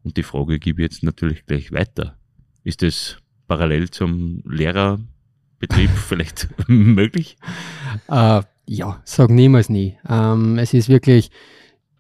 [0.04, 2.18] Und die Frage gebe ich jetzt natürlich gleich weiter.
[2.64, 3.18] Ist es
[3.48, 7.38] parallel zum Lehrerbetrieb vielleicht möglich?
[8.08, 9.98] Äh, ja, sag niemals nie.
[10.08, 11.32] Ähm, es ist wirklich,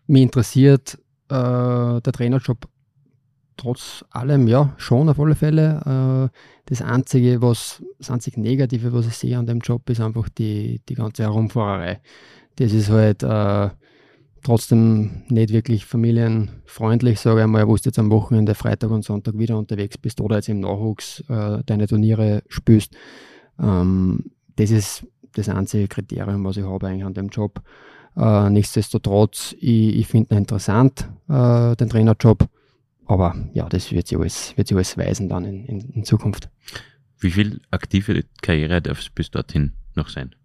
[0.05, 2.67] mich interessiert äh, der Trainerjob
[3.57, 6.31] trotz allem, ja, schon auf alle Fälle.
[6.31, 10.29] Äh, das einzige, was, das einzig Negative, was ich sehe an dem Job, ist einfach
[10.29, 11.99] die, die ganze Herumfahrerei.
[12.57, 13.69] Das ist halt äh,
[14.43, 19.37] trotzdem nicht wirklich familienfreundlich, sage ich einmal, wo du jetzt am Wochenende, Freitag und Sonntag
[19.37, 22.95] wieder unterwegs bist oder jetzt im Nachwuchs äh, deine Turniere spürst.
[23.59, 27.61] Ähm, das ist das einzige Kriterium, was ich habe eigentlich an dem Job.
[28.15, 32.47] Äh, nichtsdestotrotz, ich, ich finde ihn interessant, äh, den Trainerjob.
[33.07, 36.49] Aber ja, das wird sich alles, wird sich alles weisen dann in, in, in Zukunft.
[37.19, 40.35] Wie viel aktive Karriere darf es bis dorthin noch sein?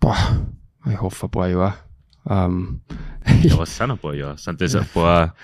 [0.00, 0.46] Boah,
[0.88, 1.74] ich hoffe ein paar Jahre.
[2.28, 2.80] Ähm,
[3.42, 4.38] Ja, was sind ein paar Jahre?
[4.38, 5.34] Sind das ein paar,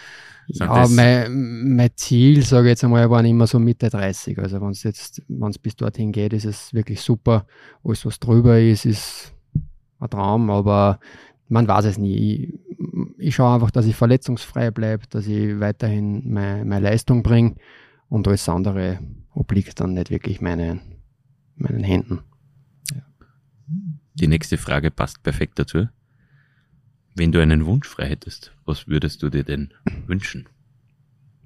[0.49, 4.39] ja, mein, mein Ziel, sage ich jetzt einmal, waren immer so Mitte 30.
[4.39, 7.47] Also wenn es jetzt, wenn es bis dorthin geht, ist es wirklich super.
[7.85, 9.35] Alles, was drüber ist, ist
[10.01, 10.99] ein Traum, aber
[11.49, 12.17] man weiß es nie.
[12.17, 12.72] Ich,
[13.19, 17.57] ich schaue einfach, dass ich verletzungsfrei bleibe, dass ich weiterhin meine, meine Leistung bringe
[18.09, 19.01] und alles andere
[19.35, 20.81] obliegt dann nicht wirklich meinen,
[21.57, 22.21] meinen Händen.
[24.15, 25.89] die nächste Frage passt perfekt dazu.
[27.15, 29.73] Wenn du einen Wunsch frei hättest, was würdest du dir denn
[30.07, 30.49] wünschen?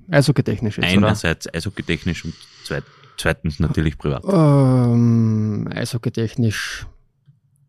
[0.09, 0.87] Also technisch jetzt?
[0.87, 2.35] Einerseits eishockeytechnisch und
[2.65, 2.85] zweit,
[3.17, 4.25] zweitens natürlich privat.
[4.29, 6.87] Ähm, eishockeytechnisch,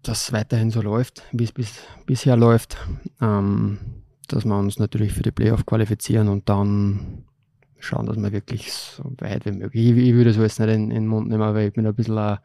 [0.07, 2.77] dass es weiterhin so läuft, wie es bis, bisher läuft.
[3.21, 3.77] Ähm,
[4.27, 7.23] dass wir uns natürlich für die Playoff qualifizieren und dann
[7.79, 9.89] schauen, dass wir wirklich so weit wie möglich.
[9.91, 11.93] Ich, ich würde so jetzt nicht in, in den Mund nehmen, weil ich bin ein
[11.95, 12.37] bisschen ein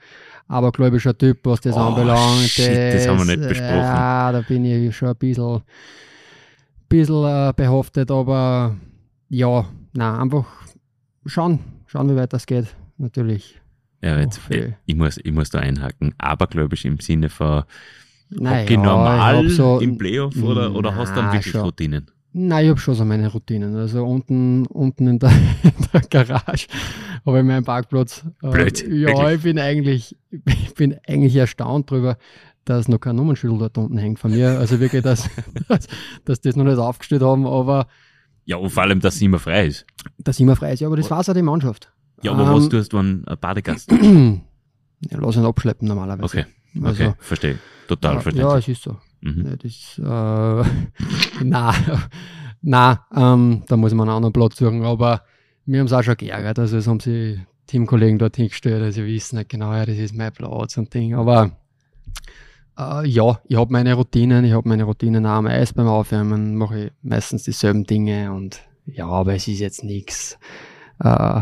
[0.47, 2.49] abergläubischer Typ, was das Oh, anbelangt.
[2.49, 3.73] shit, das haben wir nicht besprochen.
[3.73, 5.63] Ja, da bin ich schon ein bisschen,
[6.89, 8.77] bisschen äh, behaftet, aber
[9.29, 10.45] ja, na einfach
[11.27, 12.67] schauen, schauen, wie weit das geht.
[12.99, 13.61] Natürlich.
[14.03, 14.77] Ja, jetzt, Oh, viel.
[14.87, 16.15] ich, muss, ich muss da einhaken.
[16.19, 17.63] Abergläubisch im Sinne von
[18.31, 21.53] Nein, Hockey ja, normal ich so, im Playoff oder, oder hast du dann Na, wirklich
[21.53, 21.61] schon.
[21.63, 22.11] Routinen?
[22.33, 23.77] Nein, ich habe schon so meine Routinen.
[23.77, 25.31] Also unten, unten in, der,
[25.63, 26.67] in der Garage
[27.27, 28.25] habe ich meinen Parkplatz.
[28.43, 29.35] Äh, Blöd, ja, wirklich.
[29.37, 32.17] ich bin eigentlich, ich bin eigentlich erstaunt drüber,
[32.65, 34.59] dass noch kein Nummernschüttel dort unten hängt von mir.
[34.59, 35.29] Also wirklich, dass,
[35.69, 35.87] dass,
[36.25, 37.87] dass die das noch nicht aufgestellt haben, aber
[38.47, 39.87] Ja, und vor allem, dass es immer frei ist.
[40.19, 40.81] dass immer frei ist.
[40.81, 41.93] Ja, aber das war's ja die Mannschaft.
[42.23, 43.93] Ja, aber Ähm, was tust, wenn ein Badegast.
[45.11, 46.25] Ja, lass ihn abschleppen normalerweise.
[46.25, 46.47] Okay,
[46.81, 47.59] Also, okay, verstehe.
[47.89, 48.45] Total verständlich.
[48.45, 48.97] ja, es ist so.
[49.21, 49.47] Mhm.
[49.49, 51.75] Ja, das, äh, na,
[52.63, 55.23] na, ähm, da muss man einen anderen Platz suchen, aber
[55.67, 59.07] wir haben es auch schon geärgert, also es haben sie Teamkollegen dort hingestellt, also sie
[59.09, 61.51] wissen nicht genau, ja, das ist mein Platz und Ding, aber
[62.79, 66.55] äh, ja, ich habe meine Routinen, ich habe meine Routinen auch am Eis beim Aufwärmen,
[66.55, 70.39] mache ich meistens dieselben Dinge und ja, aber es ist jetzt nichts,
[71.03, 71.41] äh,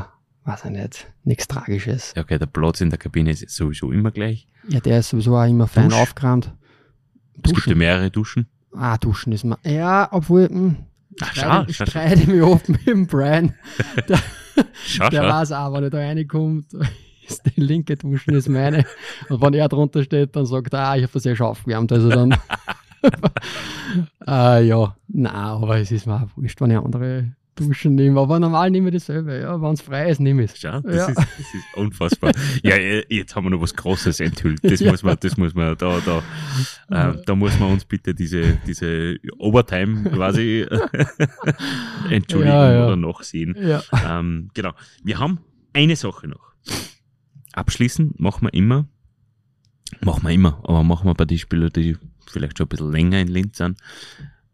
[0.52, 2.12] weiß ich nicht, nichts Tragisches.
[2.16, 4.46] Ja, okay, der Platz in der Kabine ist sowieso immer gleich.
[4.68, 5.98] Ja, der ist sowieso auch immer fein Dusch?
[5.98, 6.52] aufgeräumt.
[7.42, 8.46] Es gibt ja mehrere Duschen.
[8.72, 9.58] Ah, duschen ist mal.
[9.64, 10.76] Ja, obwohl, hm,
[11.20, 11.90] Ach, streite, schau, schau.
[11.90, 13.54] streite mich oft mit dem Brian.
[14.08, 14.18] Der,
[14.86, 15.28] Schau, der schau.
[15.28, 16.66] weiß auch, wenn er da reinkommt,
[17.28, 18.84] ist die linke Duschen ist meine.
[19.28, 21.90] Und wenn er drunter steht, dann sagt er, ah, ich habe das ja schon aufgewärmt.
[21.92, 22.36] Also dann.
[24.26, 27.32] äh, ja, nein, aber es ist mir auch wurscht, wenn ich andere
[27.68, 28.20] Duschen nehme.
[28.20, 29.38] Aber normal nehme ich dasselbe.
[29.40, 30.58] Ja, wenn es frei ist, nehme ich es.
[30.58, 31.06] Schau, das, Ja.
[31.08, 32.32] ist, das ist unfassbar.
[32.62, 34.60] ja, äh, jetzt haben wir noch was Großes enthüllt.
[34.62, 34.90] Das Ja.
[34.90, 39.16] muss man, das muss man, da, da, äh, da muss man uns bitte diese, diese
[39.38, 40.66] Overtime quasi
[42.10, 42.86] entschuldigen Ja, ja.
[42.86, 43.54] oder nachsehen.
[43.58, 43.82] Ja.
[44.06, 44.72] Ähm, genau.
[45.02, 45.38] Wir haben
[45.72, 46.52] eine Sache noch.
[47.52, 48.86] Abschließend machen wir immer,
[50.04, 51.96] machen wir immer, aber machen wir bei den Spielern, die
[52.26, 53.78] vielleicht schon ein bisschen länger in Linz sind,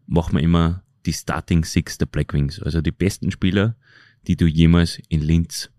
[0.07, 2.61] machen wir immer die Starting Six der Black Wings.
[2.61, 3.75] Also die besten Spieler,
[4.27, 5.71] die du jemals in Linz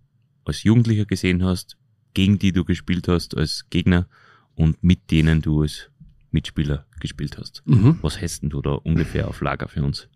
[0.44, 1.76] als Jugendlicher gesehen hast,
[2.14, 4.08] gegen die du gespielt hast als Gegner
[4.54, 5.90] und mit denen du als
[6.30, 7.62] Mitspieler gespielt hast.
[7.66, 7.98] Mhm.
[8.02, 10.08] Was hast denn du da ungefähr auf Lager für uns?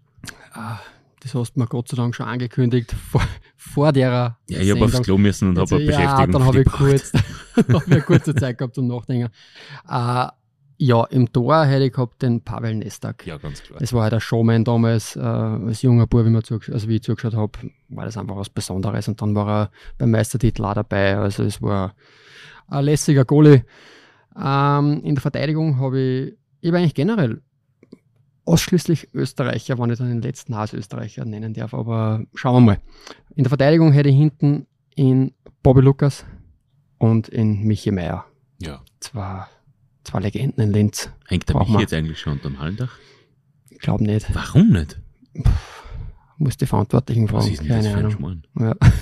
[0.53, 0.81] Ah,
[1.21, 3.23] das hast du mir Gott sei Dank schon angekündigt vor,
[3.57, 5.03] vor der Ja, ich habe aufs.
[5.03, 7.13] Klo müssen und habe ja, Beschäftigung dann für habe ich, kurz,
[7.55, 9.31] dann hab ich kurze Zeit gehabt zum Nachdenken.
[9.89, 10.27] Äh,
[10.79, 13.27] ja, im Tor hätte ich gehabt den Pavel Nestak.
[13.27, 13.79] Ja, ganz klar.
[13.79, 17.03] Das war halt ein Showman damals, äh, als junger Bub, wie, man also wie ich
[17.03, 17.53] zugeschaut habe,
[17.89, 19.09] war das einfach was Besonderes.
[19.09, 21.16] Und dann war er beim Meistertitel auch dabei.
[21.16, 21.95] Also es war
[22.68, 23.64] ein lässiger Goalie.
[24.37, 27.43] Ähm, in der Verteidigung habe ich, ich habe eigentlich generell
[28.45, 32.79] ausschließlich Österreicher, wenn ich dann den letzten als Österreicher nennen darf, aber schauen wir mal.
[33.35, 36.25] In der Verteidigung hätte ich hinten in Bobby Lukas
[36.99, 38.25] und in Michi Meier.
[38.61, 38.83] Ja.
[39.01, 39.47] Zwei,
[40.05, 41.11] zwei Legenden in Linz.
[41.26, 41.80] Hängt der Braucht mich man.
[41.82, 42.98] jetzt eigentlich schon unterm Hallendach?
[43.70, 44.26] Ich glaube nicht.
[44.34, 44.98] Warum nicht?
[46.38, 47.53] Muss die Verantwortlichen Was fragen.
[47.53, 48.11] ist denn das Keine für ein.
[48.11, 48.42] Schmarrn?
[48.59, 48.74] Ja.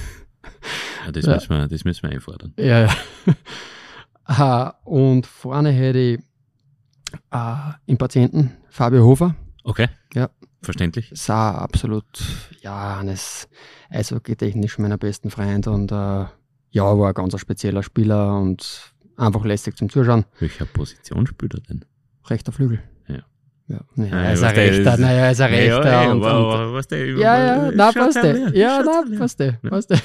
[1.07, 1.35] Ja, das, Ja.
[1.35, 2.53] Müssen wir, das müssen wir einfordern.
[2.59, 2.95] Ja, ja.
[4.25, 6.21] Ah, und vorne hätte ich
[7.33, 9.35] äh, im Patienten Fabio Hofer.
[9.65, 9.89] Okay.
[10.15, 10.29] Ja.
[10.63, 11.11] Verständlich.
[11.29, 12.05] Auch absolut,
[12.61, 13.49] ja, eines
[13.89, 19.77] eishockey-technisch meiner besten Freund und äh, ja, war ein ganz spezieller Spieler und einfach lästig
[19.77, 20.25] zum Zuschauen.
[20.39, 21.85] Welcher Position spielt er denn?
[22.29, 22.83] Rechter Flügel.
[23.09, 23.23] Ja.
[23.69, 25.85] Ja, naja, er ist ein Rechter, naja, er ist ein Rechter.
[25.85, 28.57] Ja, ja, und, und, was der ja, ja, na, passt der.
[28.57, 30.01] Ja, na, passt der, passt der.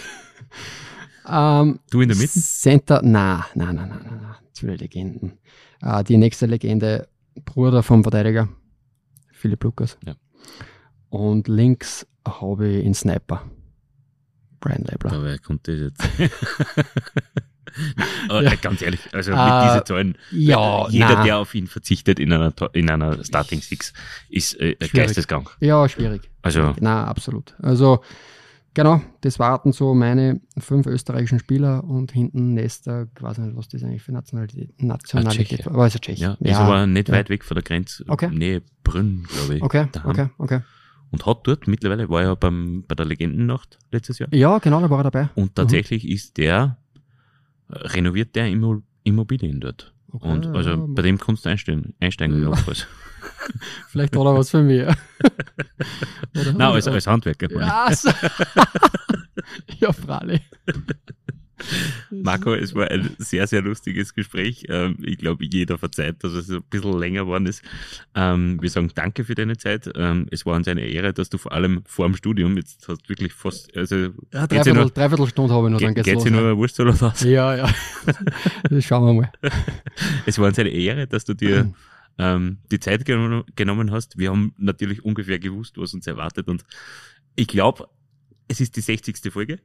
[1.28, 2.40] Ähm, Du in der Mitte?
[2.40, 5.40] Center, na, na, na, na, na, na, zu den Legenden.
[5.82, 7.08] Äh, die nächste Legende,
[7.44, 8.48] Bruder vom Verteidiger,
[9.32, 9.98] Philipp Lukas.
[10.06, 10.16] Ja.
[11.10, 13.42] Und links habe ich einen Sniper,
[14.60, 15.14] Brian Lebler.
[15.14, 16.04] Aber kommt das jetzt?
[18.30, 18.56] Ja.
[18.56, 21.24] Ganz ehrlich, also mit Äh, diesen Zahlen, Ja, jeder, na.
[21.24, 23.94] der auf ihn verzichtet in einer, in einer Starting Six,
[24.30, 24.76] ist äh.
[24.94, 25.50] Geistesgang.
[25.60, 26.30] Ja, schwierig.
[26.42, 27.56] Also, Na, absolut.
[27.62, 28.02] Also,
[28.74, 33.68] genau, das warten so meine fünf österreichischen Spieler und hinten Nester, ich weiß nicht, was
[33.70, 35.66] das eigentlich für Nationalität, Nationalität Tscheche.
[35.66, 35.74] war.
[35.74, 36.20] Aber ist ein Tschech.
[36.20, 37.16] ja, ist aber nicht ja.
[37.16, 38.04] weit weg von der Grenze.
[38.08, 38.30] Okay.
[38.32, 39.64] Nähe Brünn, glaube ich.
[39.64, 40.12] Okay, daheim.
[40.12, 40.60] okay, okay.
[41.12, 44.28] Und hat dort mittlerweile, war ja beim, bei der Legendennacht letztes Jahr.
[44.34, 45.30] Ja, genau, da war er dabei.
[45.36, 46.85] Und tatsächlich ist der, äh,
[47.70, 49.94] renoviert der Immo Immobilien dort.
[50.12, 52.50] Okay, Und also ja, bei dem kannst du einsteigen, einsteigen Ja.
[52.50, 52.88] notfalls.
[53.90, 54.84] Vielleicht hat er was für mich.
[56.34, 57.52] Nein, als, als Handwerker.
[57.52, 58.10] Ja, so.
[59.80, 60.42] ja, freilich.
[62.12, 64.66] Marco, es war ein sehr, sehr lustiges Gespräch.
[64.70, 67.64] Ähm, ich glaube, jeder verzeiht, dass es ein bisschen länger geworden ist.
[68.14, 69.90] Ähm, wir sagen danke für deine Zeit.
[69.96, 73.04] Ähm, es war uns eine Ehre, dass du vor allem vor dem Studium, jetzt hast
[73.04, 73.96] du wirklich fast, also
[74.34, 76.24] Ja, dreiviertel, nur, dreiviertel Stunde habe ich noch, dann geht, geht's los.
[76.24, 76.52] dir nur ja.
[76.52, 77.22] ein Wurstsalat aus?
[77.22, 77.70] Ja, ja.
[78.70, 79.32] Das schauen wir mal.
[80.26, 81.74] Es war uns eine Ehre, dass du dir
[82.18, 84.18] ähm, die Zeit gen genommen hast.
[84.18, 86.66] Wir haben natürlich ungefähr gewusst, was uns erwartet und
[87.36, 87.88] ich glaube,
[88.48, 89.32] es ist die 60.
[89.32, 89.60] Folge.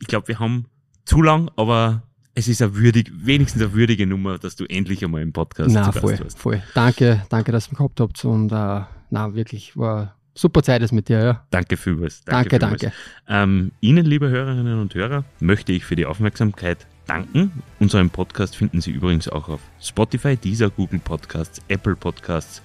[0.00, 0.66] Ich glaube, wir haben
[1.06, 2.02] zu lang, aber
[2.34, 5.90] es ist eine würdig, wenigstens eine würdige Nummer, dass du endlich einmal im Podcast na,
[5.90, 6.38] zu voll, warst.
[6.38, 6.62] voll.
[6.74, 8.80] Danke, danke, dass ihr mich gehabt habt und äh,
[9.10, 11.46] na, wirklich war super Zeit ist mit dir, ja.
[11.50, 12.22] Danke vielmals.
[12.24, 12.76] Danke, danke.
[12.76, 12.92] danke.
[13.26, 17.62] Ähm, Ihnen, liebe Hörerinnen und Hörer, möchte ich für die Aufmerksamkeit danken.
[17.80, 22.62] Unseren Podcast finden Sie übrigens auch auf Spotify, dieser Google Podcasts, Apple Podcasts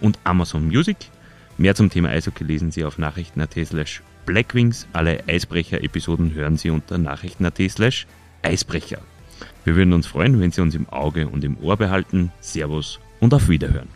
[0.00, 0.96] und Amazon Music.
[1.56, 4.86] Mehr zum Thema Eishockey lesen Sie auf nachrichten.at slash Blackwings.
[4.92, 8.06] Alle Eisbrecher-Episoden hören Sie unter nachrichten.at slash
[8.42, 9.00] Eisbrecher.
[9.64, 12.32] Wir würden uns freuen, wenn Sie uns im Auge und im Ohr behalten.
[12.40, 13.88] Servus und auf Wiederhören.